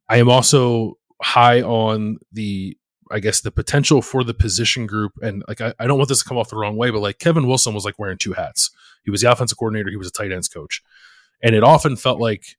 I 0.09 0.19
am 0.19 0.29
also 0.29 0.99
high 1.23 1.63
on 1.63 2.19
the 2.33 2.77
I 3.13 3.21
guess 3.21 3.41
the 3.41 3.53
potential 3.53 4.03
for 4.03 4.25
the 4.25 4.35
position 4.35 4.87
group 4.87 5.13
and 5.23 5.45
like 5.47 5.61
I, 5.61 5.73
I 5.79 5.87
don't 5.87 5.99
want 5.99 6.09
this 6.09 6.23
to 6.23 6.29
come 6.29 6.37
off 6.37 6.51
the 6.51 6.57
wrong 6.57 6.77
way, 6.77 6.91
but 6.91 7.01
like 7.01 7.21
Kevin 7.21 7.47
Wilson 7.47 7.75
was 7.75 7.85
like 7.85 7.99
wearing 7.99 8.19
two 8.19 8.33
hats. 8.33 8.71
He 9.05 9.13
was 9.13 9.21
the 9.21 9.31
offensive 9.31 9.57
coordinator, 9.57 9.89
he 9.89 9.97
was 9.97 10.09
a 10.09 10.13
tight 10.13 10.33
ends 10.33 10.49
coach. 10.49 10.83
And 11.45 11.55
it 11.55 11.63
often 11.63 11.97
felt 11.97 12.21
like 12.21 12.57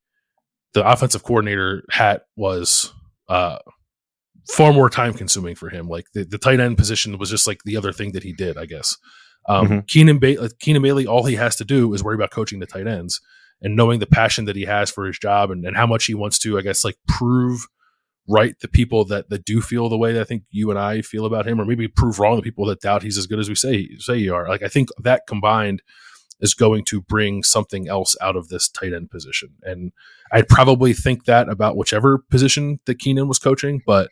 the 0.74 0.90
offensive 0.90 1.24
coordinator 1.24 1.84
hat 1.90 2.24
was 2.38 2.94
uh 3.28 3.58
far 4.50 4.74
more 4.74 4.90
time 4.90 5.14
consuming 5.14 5.56
for 5.56 5.70
him. 5.70 5.88
Like 5.88 6.06
the, 6.14 6.24
the 6.24 6.38
tight 6.38 6.60
end 6.60 6.78
position 6.78 7.18
was 7.18 7.30
just 7.30 7.48
like 7.48 7.60
the 7.66 7.78
other 7.78 7.92
thing 7.92 8.14
that 8.14 8.24
he 8.24 8.34
did, 8.34 8.58
I 8.58 8.66
guess. 8.66 8.98
Um, 9.48 9.68
mm-hmm. 9.68 9.80
Keenan, 9.88 10.20
ba- 10.20 10.50
Keenan 10.60 10.82
Bailey, 10.82 11.08
all 11.08 11.26
he 11.26 11.36
has 11.36 11.56
to 11.58 11.66
do 11.66 11.94
is 11.94 12.04
worry 12.04 12.16
about 12.16 12.32
coaching 12.32 12.60
the 12.60 12.66
tight 12.66 12.88
ends 12.88 13.22
and 13.62 13.76
knowing 13.76 14.00
the 14.00 14.06
passion 14.06 14.46
that 14.46 14.56
he 14.56 14.66
has 14.66 14.90
for 14.90 15.06
his 15.06 15.18
job 15.18 15.52
and, 15.52 15.66
and 15.66 15.76
how 15.76 15.88
much 15.88 16.06
he 16.06 16.14
wants 16.14 16.38
to, 16.40 16.58
I 16.58 16.62
guess, 16.62 16.84
like 16.84 16.98
prove 17.08 17.66
right 18.30 18.56
the 18.60 18.68
people 18.68 19.06
that, 19.06 19.30
that 19.30 19.46
do 19.46 19.62
feel 19.62 19.88
the 19.88 19.98
way 19.98 20.12
that 20.14 20.22
I 20.22 20.26
think 20.26 20.44
you 20.50 20.70
and 20.70 20.78
I 20.78 21.02
feel 21.02 21.26
about 21.26 21.48
him, 21.48 21.62
or 21.62 21.66
maybe 21.66 21.88
prove 21.88 22.20
wrong 22.20 22.36
the 22.36 22.42
people 22.42 22.66
that 22.68 22.82
doubt 22.82 23.04
he's 23.04 23.18
as 23.18 23.26
good 23.26 23.40
as 23.40 23.48
we 23.48 23.56
say 23.56 23.90
say 24.00 24.18
you 24.18 24.36
are. 24.36 24.48
Like 24.48 24.64
I 24.64 24.68
think 24.68 24.90
that 25.02 25.28
combined 25.28 25.82
is 26.40 26.54
going 26.54 26.84
to 26.86 27.02
bring 27.02 27.42
something 27.42 27.88
else 27.88 28.16
out 28.22 28.36
of 28.36 28.50
this 28.50 28.70
tight 28.70 28.94
end 28.94 29.10
position. 29.10 29.56
And 29.64 29.92
I'd 30.32 30.48
probably 30.48 30.94
think 30.94 31.26
that 31.26 31.50
about 31.50 31.78
whichever 31.78 32.20
position 32.30 32.80
that 32.86 33.00
Keenan 33.00 33.28
was 33.28 33.40
coaching, 33.40 33.82
but 33.86 34.12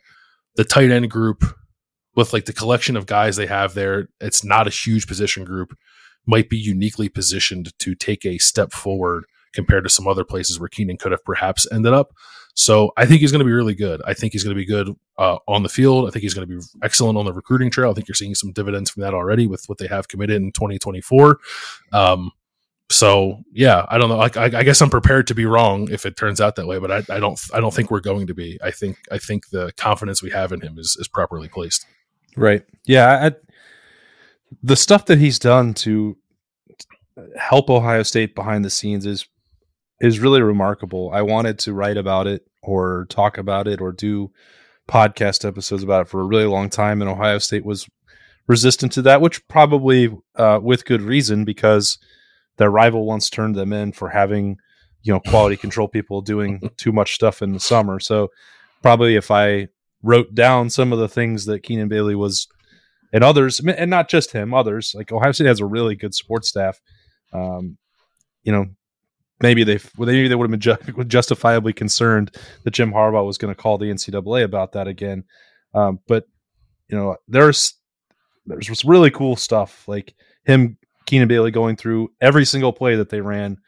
the 0.56 0.64
tight 0.64 0.90
end 0.90 1.10
group 1.10 1.44
with 2.14 2.32
like 2.32 2.46
the 2.46 2.52
collection 2.52 2.96
of 2.96 3.06
guys 3.06 3.36
they 3.36 3.46
have 3.46 3.74
there, 3.74 4.08
it's 4.20 4.42
not 4.42 4.66
a 4.66 4.70
huge 4.70 5.06
position 5.06 5.44
group, 5.44 5.76
might 6.26 6.48
be 6.48 6.56
uniquely 6.56 7.08
positioned 7.08 7.78
to 7.78 7.94
take 7.94 8.24
a 8.24 8.38
step 8.38 8.72
forward 8.72 9.24
compared 9.52 9.84
to 9.84 9.90
some 9.90 10.08
other 10.08 10.24
places 10.24 10.58
where 10.58 10.68
Keenan 10.68 10.96
could 10.96 11.12
have 11.12 11.24
perhaps 11.24 11.66
ended 11.70 11.92
up. 11.92 12.12
So 12.54 12.90
I 12.96 13.04
think 13.04 13.20
he's 13.20 13.32
going 13.32 13.40
to 13.40 13.44
be 13.44 13.52
really 13.52 13.74
good. 13.74 14.00
I 14.06 14.14
think 14.14 14.32
he's 14.32 14.42
going 14.42 14.56
to 14.56 14.60
be 14.60 14.66
good 14.66 14.88
uh, 15.18 15.36
on 15.46 15.62
the 15.62 15.68
field. 15.68 16.08
I 16.08 16.10
think 16.10 16.22
he's 16.22 16.32
going 16.32 16.48
to 16.48 16.56
be 16.56 16.62
excellent 16.82 17.18
on 17.18 17.26
the 17.26 17.32
recruiting 17.32 17.70
trail. 17.70 17.90
I 17.90 17.94
think 17.94 18.08
you're 18.08 18.14
seeing 18.14 18.34
some 18.34 18.52
dividends 18.52 18.90
from 18.90 19.02
that 19.02 19.12
already 19.12 19.46
with 19.46 19.64
what 19.66 19.76
they 19.76 19.86
have 19.86 20.08
committed 20.08 20.36
in 20.36 20.52
2024. 20.52 21.38
Um, 21.92 22.30
so 22.90 23.42
yeah, 23.52 23.84
I 23.88 23.98
don't 23.98 24.08
know. 24.08 24.20
I, 24.20 24.30
I, 24.36 24.62
guess 24.62 24.80
I'm 24.80 24.90
prepared 24.90 25.26
to 25.28 25.34
be 25.34 25.44
wrong 25.44 25.90
if 25.90 26.06
it 26.06 26.16
turns 26.16 26.40
out 26.40 26.54
that 26.56 26.66
way, 26.66 26.78
but 26.78 26.92
I, 26.92 27.16
I, 27.16 27.18
don't. 27.18 27.40
I 27.52 27.60
don't 27.60 27.74
think 27.74 27.90
we're 27.90 28.00
going 28.00 28.28
to 28.28 28.34
be. 28.34 28.58
I 28.62 28.70
think. 28.70 28.98
I 29.10 29.18
think 29.18 29.50
the 29.50 29.72
confidence 29.76 30.22
we 30.22 30.30
have 30.30 30.52
in 30.52 30.60
him 30.60 30.78
is 30.78 30.96
is 31.00 31.08
properly 31.08 31.48
placed. 31.48 31.84
Right. 32.36 32.64
Yeah. 32.84 33.26
I, 33.26 33.32
the 34.62 34.76
stuff 34.76 35.06
that 35.06 35.18
he's 35.18 35.38
done 35.38 35.74
to 35.74 36.16
help 37.36 37.70
Ohio 37.70 38.02
State 38.02 38.34
behind 38.34 38.64
the 38.64 38.70
scenes 38.70 39.06
is 39.06 39.26
is 40.00 40.20
really 40.20 40.42
remarkable. 40.42 41.10
I 41.12 41.22
wanted 41.22 41.58
to 41.60 41.72
write 41.72 41.96
about 41.96 42.26
it 42.26 42.46
or 42.62 43.06
talk 43.08 43.38
about 43.38 43.66
it 43.66 43.80
or 43.80 43.92
do 43.92 44.30
podcast 44.88 45.46
episodes 45.46 45.82
about 45.82 46.02
it 46.02 46.08
for 46.08 46.20
a 46.20 46.24
really 46.24 46.44
long 46.44 46.70
time, 46.70 47.00
and 47.00 47.10
Ohio 47.10 47.38
State 47.38 47.64
was 47.64 47.88
resistant 48.46 48.92
to 48.92 49.02
that, 49.02 49.20
which 49.20 49.46
probably 49.48 50.16
uh, 50.36 50.60
with 50.62 50.84
good 50.84 51.02
reason 51.02 51.44
because 51.44 51.98
their 52.56 52.70
rival 52.70 53.06
once 53.06 53.30
turned 53.30 53.54
them 53.54 53.72
in 53.72 53.92
for 53.92 54.08
having 54.08 54.58
you 55.02 55.12
know 55.12 55.20
quality 55.20 55.56
control 55.64 55.88
people 55.88 56.20
doing 56.20 56.70
too 56.76 56.92
much 56.92 57.14
stuff 57.14 57.42
in 57.42 57.52
the 57.52 57.60
summer. 57.60 58.00
So 58.00 58.28
probably 58.82 59.16
if 59.16 59.30
I 59.30 59.68
wrote 60.02 60.34
down 60.34 60.70
some 60.70 60.92
of 60.92 60.98
the 60.98 61.08
things 61.08 61.46
that 61.46 61.62
Keenan 61.62 61.88
Bailey 61.88 62.14
was 62.14 62.48
and 63.12 63.24
others, 63.24 63.60
and 63.60 63.90
not 63.90 64.08
just 64.08 64.32
him, 64.32 64.52
others 64.52 64.94
like 64.94 65.12
Ohio 65.12 65.32
State 65.32 65.46
has 65.46 65.60
a 65.60 65.66
really 65.66 65.94
good 65.94 66.14
sports 66.14 66.48
staff. 66.48 66.80
Um, 67.32 67.78
you 68.42 68.52
know, 68.52 68.66
maybe 69.40 69.64
they 69.64 69.78
maybe 69.98 70.28
they 70.28 70.34
would 70.34 70.50
have 70.50 70.60
been 70.60 70.94
ju- 70.94 71.04
justifiably 71.06 71.72
concerned 71.72 72.34
that 72.64 72.72
Jim 72.72 72.92
Harbaugh 72.92 73.26
was 73.26 73.38
going 73.38 73.54
to 73.54 73.60
call 73.60 73.78
the 73.78 73.86
NCAA 73.86 74.44
about 74.44 74.72
that 74.72 74.88
again. 74.88 75.24
Um, 75.74 76.00
but 76.08 76.24
you 76.88 76.96
know, 76.96 77.16
there's 77.28 77.74
there's 78.46 78.84
really 78.84 79.10
cool 79.10 79.36
stuff 79.36 79.86
like 79.88 80.14
him 80.44 80.78
Keenan 81.06 81.28
Bailey 81.28 81.50
going 81.50 81.76
through 81.76 82.12
every 82.20 82.44
single 82.44 82.72
play 82.72 82.96
that 82.96 83.10
they 83.10 83.20
ran, 83.20 83.58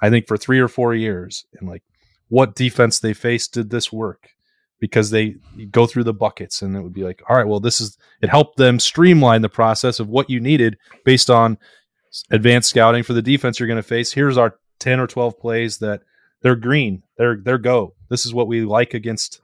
I 0.00 0.10
think 0.10 0.26
for 0.26 0.36
three 0.36 0.58
or 0.58 0.68
four 0.68 0.94
years, 0.94 1.44
and 1.58 1.68
like 1.68 1.82
what 2.28 2.54
defense 2.54 2.98
they 2.98 3.14
faced 3.14 3.54
did 3.54 3.70
this 3.70 3.92
work 3.92 4.30
because 4.80 5.10
they 5.10 5.36
go 5.70 5.86
through 5.86 6.04
the 6.04 6.14
buckets 6.14 6.62
and 6.62 6.76
it 6.76 6.82
would 6.82 6.92
be 6.92 7.02
like, 7.02 7.22
all 7.28 7.36
right, 7.36 7.46
well, 7.46 7.60
this 7.60 7.80
is 7.80 7.96
it 8.20 8.28
helped 8.28 8.56
them 8.56 8.78
streamline 8.78 9.42
the 9.42 9.48
process 9.48 9.98
of 10.00 10.08
what 10.08 10.30
you 10.30 10.40
needed 10.40 10.76
based 11.04 11.30
on 11.30 11.58
advanced 12.30 12.70
scouting 12.70 13.02
for 13.02 13.12
the 13.12 13.22
defense 13.22 13.58
you're 13.58 13.66
going 13.66 13.76
to 13.76 13.82
face. 13.82 14.12
Here's 14.12 14.36
our 14.36 14.58
10 14.78 15.00
or 15.00 15.06
12 15.06 15.38
plays 15.38 15.78
that 15.78 16.02
they're 16.42 16.56
green, 16.56 17.02
they're 17.16 17.36
they're 17.36 17.58
go. 17.58 17.94
This 18.08 18.24
is 18.24 18.32
what 18.32 18.46
we 18.46 18.62
like 18.62 18.94
against 18.94 19.40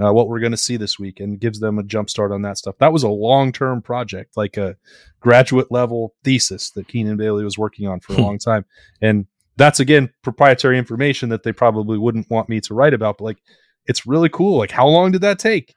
uh, 0.00 0.12
what 0.12 0.28
we're 0.28 0.40
going 0.40 0.52
to 0.52 0.56
see 0.56 0.76
this 0.76 0.98
week 0.98 1.20
and 1.20 1.40
gives 1.40 1.60
them 1.60 1.78
a 1.78 1.82
jump 1.82 2.08
start 2.08 2.32
on 2.32 2.42
that 2.42 2.58
stuff. 2.58 2.76
That 2.78 2.92
was 2.92 3.02
a 3.02 3.08
long 3.08 3.52
term 3.52 3.82
project, 3.82 4.36
like 4.36 4.56
a 4.56 4.76
graduate 5.20 5.70
level 5.70 6.14
thesis 6.24 6.70
that 6.72 6.88
Keenan 6.88 7.16
Bailey 7.16 7.44
was 7.44 7.58
working 7.58 7.88
on 7.88 8.00
for 8.00 8.12
a 8.12 8.16
hmm. 8.16 8.22
long 8.22 8.38
time. 8.38 8.64
And 9.00 9.26
that's 9.56 9.80
again 9.80 10.10
proprietary 10.22 10.78
information 10.78 11.30
that 11.30 11.42
they 11.42 11.52
probably 11.52 11.98
wouldn't 11.98 12.30
want 12.30 12.48
me 12.48 12.60
to 12.60 12.74
write 12.74 12.94
about, 12.94 13.18
but 13.18 13.24
like 13.24 13.38
it's 13.86 14.06
really 14.06 14.28
cool. 14.28 14.58
Like 14.58 14.70
how 14.70 14.86
long 14.86 15.10
did 15.10 15.22
that 15.22 15.38
take? 15.38 15.74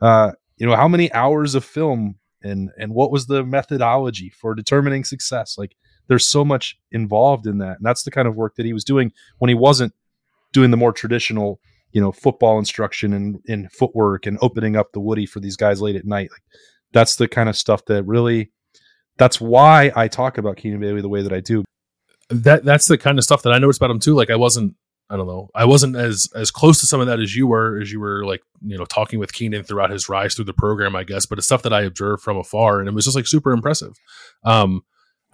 Uh, 0.00 0.32
you 0.58 0.66
know, 0.66 0.76
how 0.76 0.88
many 0.88 1.12
hours 1.12 1.54
of 1.54 1.64
film 1.64 2.16
and 2.42 2.70
and 2.76 2.92
what 2.92 3.10
was 3.10 3.26
the 3.26 3.42
methodology 3.44 4.28
for 4.30 4.54
determining 4.54 5.04
success? 5.04 5.56
Like 5.56 5.76
there's 6.08 6.26
so 6.26 6.44
much 6.44 6.78
involved 6.90 7.46
in 7.46 7.58
that. 7.58 7.78
And 7.78 7.86
that's 7.86 8.02
the 8.02 8.10
kind 8.10 8.28
of 8.28 8.36
work 8.36 8.56
that 8.56 8.66
he 8.66 8.72
was 8.72 8.84
doing 8.84 9.12
when 9.38 9.48
he 9.48 9.54
wasn't 9.54 9.94
doing 10.52 10.70
the 10.70 10.76
more 10.76 10.92
traditional 10.92 11.60
you 11.92 12.00
know 12.00 12.12
football 12.12 12.58
instruction 12.58 13.12
and 13.12 13.40
in 13.46 13.68
footwork 13.68 14.26
and 14.26 14.38
opening 14.40 14.76
up 14.76 14.92
the 14.92 15.00
woody 15.00 15.26
for 15.26 15.40
these 15.40 15.56
guys 15.56 15.80
late 15.80 15.96
at 15.96 16.04
night. 16.04 16.30
Like 16.30 16.42
that's 16.92 17.16
the 17.16 17.28
kind 17.28 17.48
of 17.48 17.56
stuff 17.56 17.84
that 17.86 18.04
really 18.04 18.50
that's 19.18 19.40
why 19.40 19.92
i 19.94 20.08
talk 20.08 20.38
about 20.38 20.56
keenan 20.56 20.80
bailey 20.80 21.02
the 21.02 21.08
way 21.08 21.22
that 21.22 21.32
i 21.32 21.40
do. 21.40 21.64
That 22.30 22.64
that's 22.64 22.86
the 22.86 22.98
kind 22.98 23.18
of 23.18 23.24
stuff 23.24 23.42
that 23.42 23.52
i 23.52 23.58
noticed 23.58 23.78
about 23.80 23.90
him 23.90 24.00
too. 24.00 24.14
Like 24.14 24.30
i 24.30 24.36
wasn't 24.36 24.74
i 25.10 25.16
don't 25.16 25.26
know 25.26 25.50
i 25.54 25.64
wasn't 25.64 25.94
as 25.94 26.28
as 26.34 26.50
close 26.50 26.80
to 26.80 26.86
some 26.86 27.00
of 27.00 27.06
that 27.06 27.20
as 27.20 27.36
you 27.36 27.46
were 27.46 27.78
as 27.80 27.92
you 27.92 28.00
were 28.00 28.24
like 28.24 28.40
you 28.62 28.78
know 28.78 28.84
talking 28.84 29.18
with 29.18 29.32
keenan 29.32 29.62
throughout 29.62 29.90
his 29.90 30.08
rise 30.08 30.34
through 30.34 30.44
the 30.44 30.54
program 30.54 30.96
i 30.96 31.04
guess 31.04 31.26
but 31.26 31.38
it's 31.38 31.46
stuff 31.46 31.62
that 31.62 31.72
i 31.72 31.82
observed 31.82 32.22
from 32.22 32.38
afar 32.38 32.80
and 32.80 32.88
it 32.88 32.94
was 32.94 33.04
just 33.04 33.16
like 33.16 33.26
super 33.26 33.52
impressive. 33.52 33.94
Um 34.44 34.82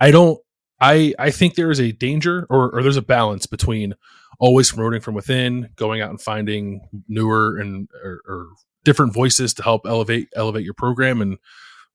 i 0.00 0.10
don't 0.10 0.40
i 0.80 1.14
i 1.18 1.30
think 1.30 1.54
there 1.54 1.70
is 1.70 1.80
a 1.80 1.92
danger 1.92 2.46
or 2.50 2.70
or 2.70 2.82
there's 2.82 2.96
a 2.96 3.02
balance 3.02 3.46
between 3.46 3.94
always 4.38 4.70
promoting 4.70 5.00
from 5.00 5.14
within, 5.14 5.70
going 5.76 6.00
out 6.00 6.10
and 6.10 6.20
finding 6.20 6.80
newer 7.08 7.58
and 7.58 7.88
or, 8.02 8.20
or 8.26 8.46
different 8.84 9.12
voices 9.12 9.52
to 9.54 9.62
help 9.62 9.82
elevate 9.86 10.28
elevate 10.34 10.64
your 10.64 10.74
program. 10.74 11.20
And 11.20 11.38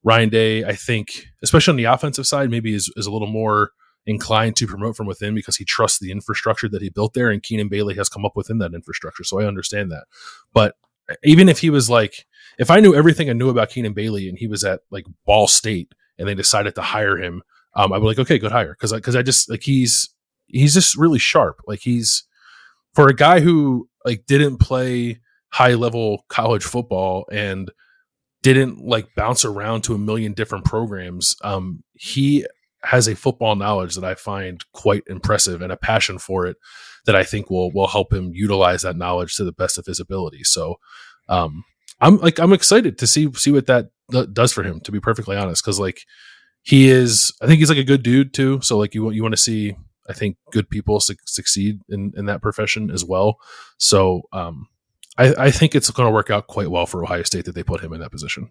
Ryan 0.03 0.29
Day, 0.29 0.63
I 0.63 0.73
think, 0.73 1.27
especially 1.41 1.71
on 1.71 1.77
the 1.77 1.85
offensive 1.85 2.27
side, 2.27 2.49
maybe 2.49 2.73
is, 2.73 2.91
is 2.97 3.05
a 3.05 3.11
little 3.11 3.27
more 3.27 3.71
inclined 4.05 4.57
to 4.57 4.67
promote 4.67 4.97
from 4.97 5.07
within 5.07 5.33
because 5.33 5.55
he 5.55 5.63
trusts 5.63 5.99
the 5.99 6.11
infrastructure 6.11 6.67
that 6.67 6.81
he 6.81 6.89
built 6.89 7.13
there, 7.13 7.29
and 7.29 7.41
Keenan 7.41 7.69
Bailey 7.69 7.95
has 7.95 8.09
come 8.09 8.25
up 8.25 8.35
within 8.35 8.57
that 8.57 8.73
infrastructure. 8.73 9.23
So 9.23 9.39
I 9.39 9.45
understand 9.45 9.91
that. 9.91 10.05
But 10.53 10.75
even 11.23 11.49
if 11.49 11.59
he 11.59 11.69
was 11.69 11.89
like, 11.89 12.25
if 12.59 12.69
I 12.69 12.79
knew 12.79 12.95
everything 12.95 13.29
I 13.29 13.33
knew 13.33 13.49
about 13.49 13.69
Keenan 13.69 13.93
Bailey 13.93 14.29
and 14.29 14.37
he 14.37 14.47
was 14.47 14.63
at 14.63 14.81
like 14.91 15.05
Ball 15.25 15.47
State 15.47 15.93
and 16.17 16.27
they 16.27 16.35
decided 16.35 16.75
to 16.75 16.81
hire 16.81 17.17
him, 17.17 17.41
um, 17.75 17.91
I'd 17.91 17.99
be 17.99 18.05
like, 18.05 18.19
okay, 18.19 18.37
good 18.37 18.51
hire 18.51 18.73
because 18.73 18.93
because 18.93 19.15
I, 19.15 19.19
I 19.19 19.23
just 19.23 19.49
like 19.49 19.63
he's 19.63 20.09
he's 20.47 20.73
just 20.73 20.95
really 20.97 21.19
sharp. 21.19 21.61
Like 21.65 21.79
he's 21.79 22.23
for 22.93 23.07
a 23.07 23.15
guy 23.15 23.39
who 23.39 23.89
like 24.05 24.25
didn't 24.25 24.57
play 24.57 25.19
high 25.49 25.73
level 25.73 26.25
college 26.29 26.63
football 26.63 27.25
and 27.31 27.71
didn't 28.41 28.83
like 28.83 29.07
bounce 29.15 29.45
around 29.45 29.83
to 29.83 29.93
a 29.93 29.97
million 29.97 30.33
different 30.33 30.65
programs 30.65 31.35
um 31.43 31.83
he 31.93 32.45
has 32.83 33.07
a 33.07 33.15
football 33.15 33.55
knowledge 33.55 33.95
that 33.95 34.03
I 34.03 34.15
find 34.15 34.63
quite 34.73 35.03
impressive 35.07 35.61
and 35.61 35.71
a 35.71 35.77
passion 35.77 36.17
for 36.19 36.45
it 36.45 36.57
that 37.05 37.15
I 37.15 37.23
think 37.23 37.49
will 37.49 37.71
will 37.71 37.87
help 37.87 38.13
him 38.13 38.31
utilize 38.33 38.81
that 38.81 38.97
knowledge 38.97 39.35
to 39.35 39.43
the 39.43 39.51
best 39.51 39.77
of 39.77 39.85
his 39.85 39.99
ability. 39.99 40.43
So, 40.43 40.79
um, 41.29 41.63
I'm 42.01 42.17
like 42.17 42.39
I'm 42.39 42.53
excited 42.53 42.97
to 42.99 43.07
see 43.07 43.31
see 43.33 43.51
what 43.51 43.67
that 43.67 43.89
does 44.33 44.51
for 44.51 44.63
him. 44.63 44.79
To 44.81 44.91
be 44.91 44.99
perfectly 44.99 45.37
honest, 45.37 45.63
because 45.63 45.79
like 45.79 46.01
he 46.63 46.89
is, 46.89 47.33
I 47.41 47.47
think 47.47 47.59
he's 47.59 47.69
like 47.69 47.77
a 47.77 47.83
good 47.83 48.03
dude 48.03 48.33
too. 48.33 48.59
So 48.61 48.77
like 48.77 48.93
you 48.93 49.09
you 49.11 49.21
want 49.21 49.33
to 49.33 49.41
see, 49.41 49.75
I 50.09 50.13
think 50.13 50.37
good 50.51 50.69
people 50.69 50.99
su- 50.99 51.15
succeed 51.25 51.79
in 51.89 52.13
in 52.17 52.25
that 52.25 52.41
profession 52.41 52.91
as 52.91 53.05
well. 53.05 53.39
So, 53.77 54.23
um, 54.33 54.67
I, 55.17 55.33
I 55.37 55.51
think 55.51 55.75
it's 55.75 55.89
going 55.91 56.07
to 56.07 56.13
work 56.13 56.29
out 56.29 56.47
quite 56.47 56.69
well 56.71 56.85
for 56.85 57.03
Ohio 57.03 57.23
State 57.23 57.45
that 57.45 57.55
they 57.55 57.63
put 57.63 57.81
him 57.81 57.93
in 57.93 58.01
that 58.01 58.11
position. 58.11 58.49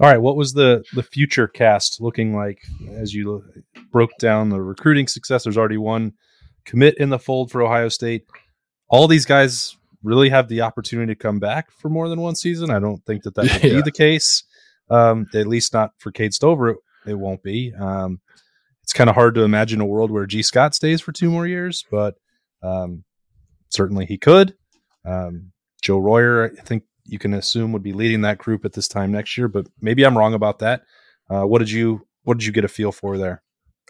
All 0.00 0.08
right, 0.08 0.20
what 0.20 0.36
was 0.36 0.54
the 0.54 0.82
the 0.94 1.02
future 1.02 1.46
cast 1.46 2.00
looking 2.00 2.34
like 2.34 2.62
as 2.92 3.14
you 3.14 3.44
broke 3.92 4.16
down 4.18 4.48
the 4.48 4.60
recruiting 4.60 5.06
success? 5.06 5.44
There's 5.44 5.58
already 5.58 5.76
one 5.76 6.14
commit 6.64 6.96
in 6.98 7.10
the 7.10 7.18
fold 7.18 7.50
for 7.50 7.62
Ohio 7.62 7.88
State. 7.88 8.24
All 8.88 9.06
these 9.06 9.26
guys 9.26 9.76
really 10.02 10.30
have 10.30 10.48
the 10.48 10.62
opportunity 10.62 11.12
to 11.12 11.18
come 11.18 11.38
back 11.38 11.70
for 11.70 11.90
more 11.90 12.08
than 12.08 12.20
one 12.20 12.34
season. 12.34 12.70
I 12.70 12.78
don't 12.78 13.04
think 13.04 13.24
that 13.24 13.34
that 13.34 13.62
will 13.62 13.70
yeah. 13.70 13.76
be 13.76 13.82
the 13.82 13.92
case. 13.92 14.44
Um, 14.88 15.26
at 15.34 15.46
least 15.46 15.72
not 15.72 15.92
for 15.98 16.10
Cade 16.10 16.34
Stover. 16.34 16.70
It, 16.70 16.78
it 17.06 17.14
won't 17.14 17.42
be. 17.42 17.72
Um, 17.74 18.20
it's 18.90 18.96
kind 18.96 19.08
of 19.08 19.14
hard 19.14 19.36
to 19.36 19.42
imagine 19.42 19.80
a 19.80 19.86
world 19.86 20.10
where 20.10 20.26
Gee 20.26 20.42
Scott 20.42 20.74
stays 20.74 21.00
for 21.00 21.12
two 21.12 21.30
more 21.30 21.46
years, 21.46 21.84
but 21.92 22.16
um, 22.60 23.04
certainly 23.68 24.04
he 24.04 24.18
could. 24.18 24.56
Um, 25.04 25.52
Joe 25.80 25.98
Royer, 25.98 26.50
I 26.58 26.60
think 26.62 26.82
you 27.04 27.16
can 27.20 27.32
assume 27.32 27.70
would 27.70 27.84
be 27.84 27.92
leading 27.92 28.22
that 28.22 28.38
group 28.38 28.64
at 28.64 28.72
this 28.72 28.88
time 28.88 29.12
next 29.12 29.38
year, 29.38 29.46
but 29.46 29.68
maybe 29.80 30.02
I'm 30.02 30.18
wrong 30.18 30.34
about 30.34 30.58
that. 30.58 30.82
Uh, 31.30 31.42
what 31.42 31.60
did 31.60 31.70
you 31.70 32.04
What 32.24 32.38
did 32.38 32.46
you 32.46 32.52
get 32.52 32.64
a 32.64 32.68
feel 32.68 32.90
for 32.90 33.16
there? 33.16 33.44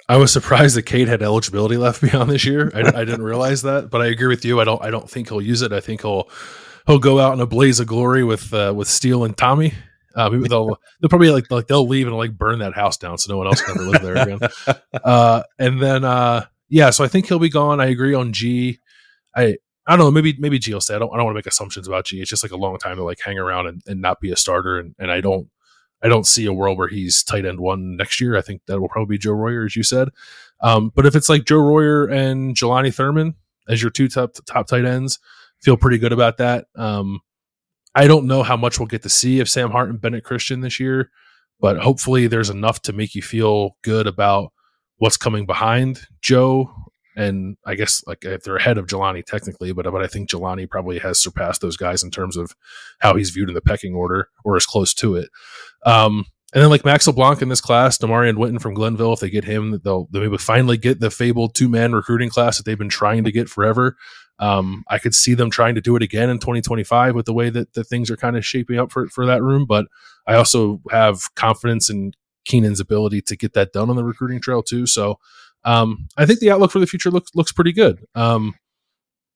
I 0.06 0.18
was 0.18 0.34
surprised 0.34 0.76
that 0.76 0.82
Cade 0.82 1.08
had 1.08 1.22
eligibility 1.22 1.78
left 1.78 2.02
beyond 2.02 2.28
this 2.28 2.44
year. 2.44 2.70
I, 2.74 2.80
I, 2.80 3.04
didn't 3.06 3.22
realize 3.22 3.62
that, 3.62 3.88
but 3.88 4.02
I 4.02 4.08
agree 4.08 4.28
with 4.28 4.44
you. 4.44 4.60
I 4.60 4.64
don't. 4.64 4.84
I 4.84 4.90
don't 4.90 5.08
think 5.08 5.30
he'll 5.30 5.40
use 5.40 5.62
it. 5.62 5.72
I 5.72 5.80
think 5.80 6.02
he'll 6.02 6.28
he'll 6.86 6.98
go 6.98 7.20
out 7.20 7.32
in 7.32 7.40
a 7.40 7.46
blaze 7.46 7.80
of 7.80 7.86
glory 7.86 8.22
with 8.22 8.52
uh, 8.52 8.74
with 8.76 8.86
Steele 8.86 9.24
and 9.24 9.34
Tommy. 9.34 9.72
Uh, 10.14 10.28
they'll 10.30 10.78
they'll 11.00 11.08
probably 11.08 11.30
like 11.30 11.50
like 11.50 11.66
they'll 11.66 11.86
leave 11.86 12.06
and 12.06 12.16
like 12.16 12.36
burn 12.36 12.58
that 12.58 12.74
house 12.74 12.96
down 12.96 13.16
so 13.18 13.32
no 13.32 13.38
one 13.38 13.46
else 13.46 13.60
can 13.62 13.76
ever 13.76 13.88
live 13.88 14.02
there 14.02 14.16
again. 14.16 14.40
Uh, 15.04 15.42
and 15.58 15.80
then 15.80 16.04
uh, 16.04 16.44
yeah, 16.68 16.90
so 16.90 17.04
I 17.04 17.08
think 17.08 17.26
he'll 17.26 17.38
be 17.38 17.48
gone. 17.48 17.80
I 17.80 17.86
agree 17.86 18.14
on 18.14 18.32
G. 18.32 18.78
I 19.34 19.56
I 19.86 19.96
don't 19.96 19.98
know. 19.98 20.10
Maybe 20.10 20.36
maybe 20.38 20.58
G 20.58 20.74
will 20.74 20.80
say 20.80 20.94
I 20.94 20.98
don't 20.98 21.12
I 21.12 21.16
don't 21.16 21.26
want 21.26 21.34
to 21.34 21.38
make 21.38 21.46
assumptions 21.46 21.88
about 21.88 22.06
G. 22.06 22.20
It's 22.20 22.30
just 22.30 22.42
like 22.42 22.52
a 22.52 22.56
long 22.56 22.76
time 22.78 22.96
to 22.96 23.04
like 23.04 23.18
hang 23.24 23.38
around 23.38 23.66
and, 23.66 23.82
and 23.86 24.00
not 24.00 24.20
be 24.20 24.30
a 24.30 24.36
starter. 24.36 24.78
And, 24.78 24.94
and 24.98 25.10
I 25.10 25.20
don't 25.20 25.48
I 26.02 26.08
don't 26.08 26.26
see 26.26 26.46
a 26.46 26.52
world 26.52 26.78
where 26.78 26.88
he's 26.88 27.22
tight 27.22 27.44
end 27.44 27.60
one 27.60 27.96
next 27.96 28.20
year. 28.20 28.36
I 28.36 28.40
think 28.40 28.62
that 28.66 28.80
will 28.80 28.88
probably 28.88 29.14
be 29.14 29.18
Joe 29.18 29.32
Royer, 29.32 29.64
as 29.64 29.76
you 29.76 29.82
said. 29.82 30.08
Um, 30.60 30.92
but 30.94 31.06
if 31.06 31.14
it's 31.14 31.28
like 31.28 31.44
Joe 31.44 31.58
Royer 31.58 32.06
and 32.06 32.54
Jelani 32.54 32.94
Thurman 32.94 33.34
as 33.68 33.82
your 33.82 33.90
two 33.90 34.08
top 34.08 34.34
top 34.46 34.66
tight 34.66 34.84
ends, 34.84 35.18
feel 35.60 35.76
pretty 35.76 35.98
good 35.98 36.12
about 36.12 36.38
that. 36.38 36.66
Um, 36.76 37.20
I 37.94 38.06
don't 38.06 38.26
know 38.26 38.42
how 38.42 38.56
much 38.56 38.78
we'll 38.78 38.86
get 38.86 39.02
to 39.02 39.08
see 39.08 39.40
of 39.40 39.48
Sam 39.48 39.70
Hart 39.70 39.90
and 39.90 40.00
Bennett 40.00 40.24
Christian 40.24 40.60
this 40.60 40.78
year, 40.78 41.10
but 41.60 41.78
hopefully 41.78 42.26
there's 42.26 42.50
enough 42.50 42.82
to 42.82 42.92
make 42.92 43.14
you 43.14 43.22
feel 43.22 43.76
good 43.82 44.06
about 44.06 44.52
what's 44.98 45.16
coming 45.16 45.46
behind 45.46 46.06
Joe. 46.22 46.72
And 47.16 47.56
I 47.66 47.74
guess 47.74 48.04
like 48.06 48.24
if 48.24 48.44
they're 48.44 48.56
ahead 48.56 48.78
of 48.78 48.86
Jelani 48.86 49.24
technically, 49.24 49.72
but 49.72 49.84
but 49.90 50.02
I 50.02 50.06
think 50.06 50.30
Jelani 50.30 50.70
probably 50.70 51.00
has 51.00 51.20
surpassed 51.20 51.60
those 51.60 51.76
guys 51.76 52.02
in 52.02 52.10
terms 52.10 52.36
of 52.36 52.54
how 53.00 53.16
he's 53.16 53.30
viewed 53.30 53.48
in 53.48 53.54
the 53.54 53.60
pecking 53.60 53.94
order 53.94 54.28
or 54.44 54.56
as 54.56 54.66
close 54.66 54.94
to 54.94 55.16
it. 55.16 55.28
Um, 55.84 56.26
and 56.52 56.62
then 56.62 56.70
like 56.70 56.84
Max 56.84 57.06
LeBlanc 57.06 57.42
in 57.42 57.48
this 57.48 57.60
class, 57.60 57.98
Damarion 57.98 58.36
Witten 58.36 58.60
from 58.60 58.74
Glenville, 58.74 59.12
if 59.12 59.20
they 59.20 59.30
get 59.30 59.44
him, 59.44 59.80
they'll 59.84 60.08
they 60.12 60.20
maybe 60.20 60.38
finally 60.38 60.76
get 60.76 61.00
the 61.00 61.10
fabled 61.10 61.54
two 61.54 61.68
man 61.68 61.92
recruiting 61.92 62.30
class 62.30 62.56
that 62.56 62.64
they've 62.64 62.78
been 62.78 62.88
trying 62.88 63.24
to 63.24 63.32
get 63.32 63.48
forever. 63.48 63.96
Um, 64.40 64.84
I 64.88 64.98
could 64.98 65.14
see 65.14 65.34
them 65.34 65.50
trying 65.50 65.74
to 65.76 65.80
do 65.80 65.94
it 65.96 66.02
again 66.02 66.30
in 66.30 66.38
2025 66.38 67.14
with 67.14 67.26
the 67.26 67.32
way 67.34 67.50
that, 67.50 67.74
that 67.74 67.84
things 67.84 68.10
are 68.10 68.16
kind 68.16 68.36
of 68.36 68.44
shaping 68.44 68.78
up 68.78 68.90
for, 68.90 69.06
for 69.08 69.26
that 69.26 69.42
room. 69.42 69.66
But 69.66 69.86
I 70.26 70.34
also 70.34 70.80
have 70.90 71.32
confidence 71.34 71.90
in 71.90 72.12
Keenan's 72.46 72.80
ability 72.80 73.20
to 73.22 73.36
get 73.36 73.52
that 73.52 73.72
done 73.72 73.90
on 73.90 73.96
the 73.96 74.04
recruiting 74.04 74.40
trail 74.40 74.62
too. 74.62 74.86
So 74.86 75.18
um, 75.64 76.08
I 76.16 76.24
think 76.26 76.40
the 76.40 76.50
outlook 76.50 76.70
for 76.70 76.78
the 76.78 76.86
future 76.86 77.10
looks 77.10 77.30
looks 77.34 77.52
pretty 77.52 77.72
good. 77.72 78.00
Um, 78.14 78.54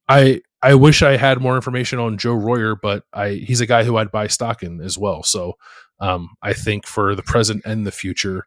I 0.08 0.40
I 0.62 0.74
wish 0.74 1.02
I 1.02 1.16
had 1.16 1.40
more 1.40 1.56
information 1.56 1.98
on 1.98 2.16
Joe 2.16 2.34
Royer, 2.34 2.74
but 2.74 3.04
I 3.12 3.32
he's 3.32 3.60
a 3.60 3.66
guy 3.66 3.84
who 3.84 3.96
I'd 3.96 4.10
buy 4.10 4.26
stock 4.28 4.62
in 4.62 4.80
as 4.80 4.96
well. 4.96 5.22
So 5.22 5.54
um, 6.00 6.30
I 6.42 6.54
think 6.54 6.86
for 6.86 7.14
the 7.14 7.22
present 7.22 7.62
and 7.66 7.86
the 7.86 7.92
future, 7.92 8.46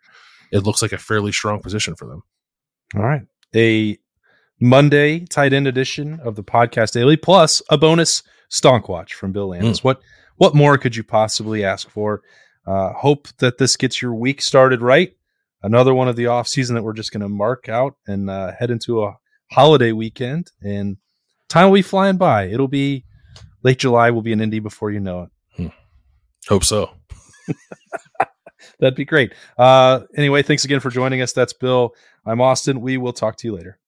it 0.52 0.64
looks 0.64 0.82
like 0.82 0.92
a 0.92 0.98
fairly 0.98 1.32
strong 1.32 1.62
position 1.62 1.96
for 1.96 2.08
them. 2.08 2.24
All 2.96 3.04
right, 3.04 3.22
a 3.56 3.98
Monday 4.60 5.26
tight 5.26 5.54
end 5.54 5.68
edition 5.68 6.20
of 6.22 6.36
the 6.36 6.44
podcast 6.44 6.94
daily, 6.94 7.18
plus 7.18 7.62
a 7.70 7.78
bonus 7.78 8.24
stonk 8.50 8.90
watch 8.90 9.14
from 9.14 9.32
Bill 9.32 9.50
Landis. 9.50 9.82
Mm. 9.82 9.84
What 9.84 10.02
what 10.38 10.56
more 10.56 10.78
could 10.78 10.96
you 10.96 11.04
possibly 11.04 11.64
ask 11.64 11.90
for? 11.90 12.22
Uh, 12.66 12.94
hope 12.94 13.28
that 13.40 13.58
this 13.58 13.78
gets 13.78 14.02
your 14.02 14.14
week 14.14 14.42
started 14.42 14.82
right. 14.82 15.14
Another 15.64 15.94
one 15.94 16.08
of 16.08 16.16
the 16.16 16.28
off 16.28 16.48
season 16.48 16.76
that 16.76 16.84
we're 16.84 16.94
just 16.94 17.12
going 17.12 17.22
to 17.22 17.30
mark 17.30 17.70
out 17.70 17.96
and 18.08 18.30
uh, 18.30 18.52
head 18.52 18.70
into 18.70 19.04
a 19.04 19.18
holiday 19.52 19.92
weekend, 19.92 20.52
and 20.62 20.98
time 21.50 21.68
will 21.68 21.76
be 21.76 21.82
flying 21.82 22.18
by. 22.18 22.46
It'll 22.46 22.68
be 22.68 23.06
late 23.64 23.80
July. 23.80 24.12
We'll 24.12 24.22
be 24.22 24.34
in 24.34 24.42
Indy 24.42 24.60
before 24.60 24.92
you 24.92 25.00
know 25.00 25.24
it. 25.24 25.30
Hmm. 25.56 25.68
Hope 26.48 26.64
so. 26.64 26.92
That'd 28.80 28.96
be 28.96 29.06
great. 29.06 29.34
Uh, 29.58 30.02
anyway, 30.16 30.44
thanks 30.44 30.66
again 30.66 30.80
for 30.80 30.92
joining 30.92 31.22
us. 31.22 31.34
That's 31.34 31.54
Bill. 31.54 31.96
I'm 32.26 32.42
Austin. 32.42 32.82
We 32.82 32.98
will 32.98 33.14
talk 33.14 33.38
to 33.38 33.48
you 33.48 33.56
later. 33.56 33.80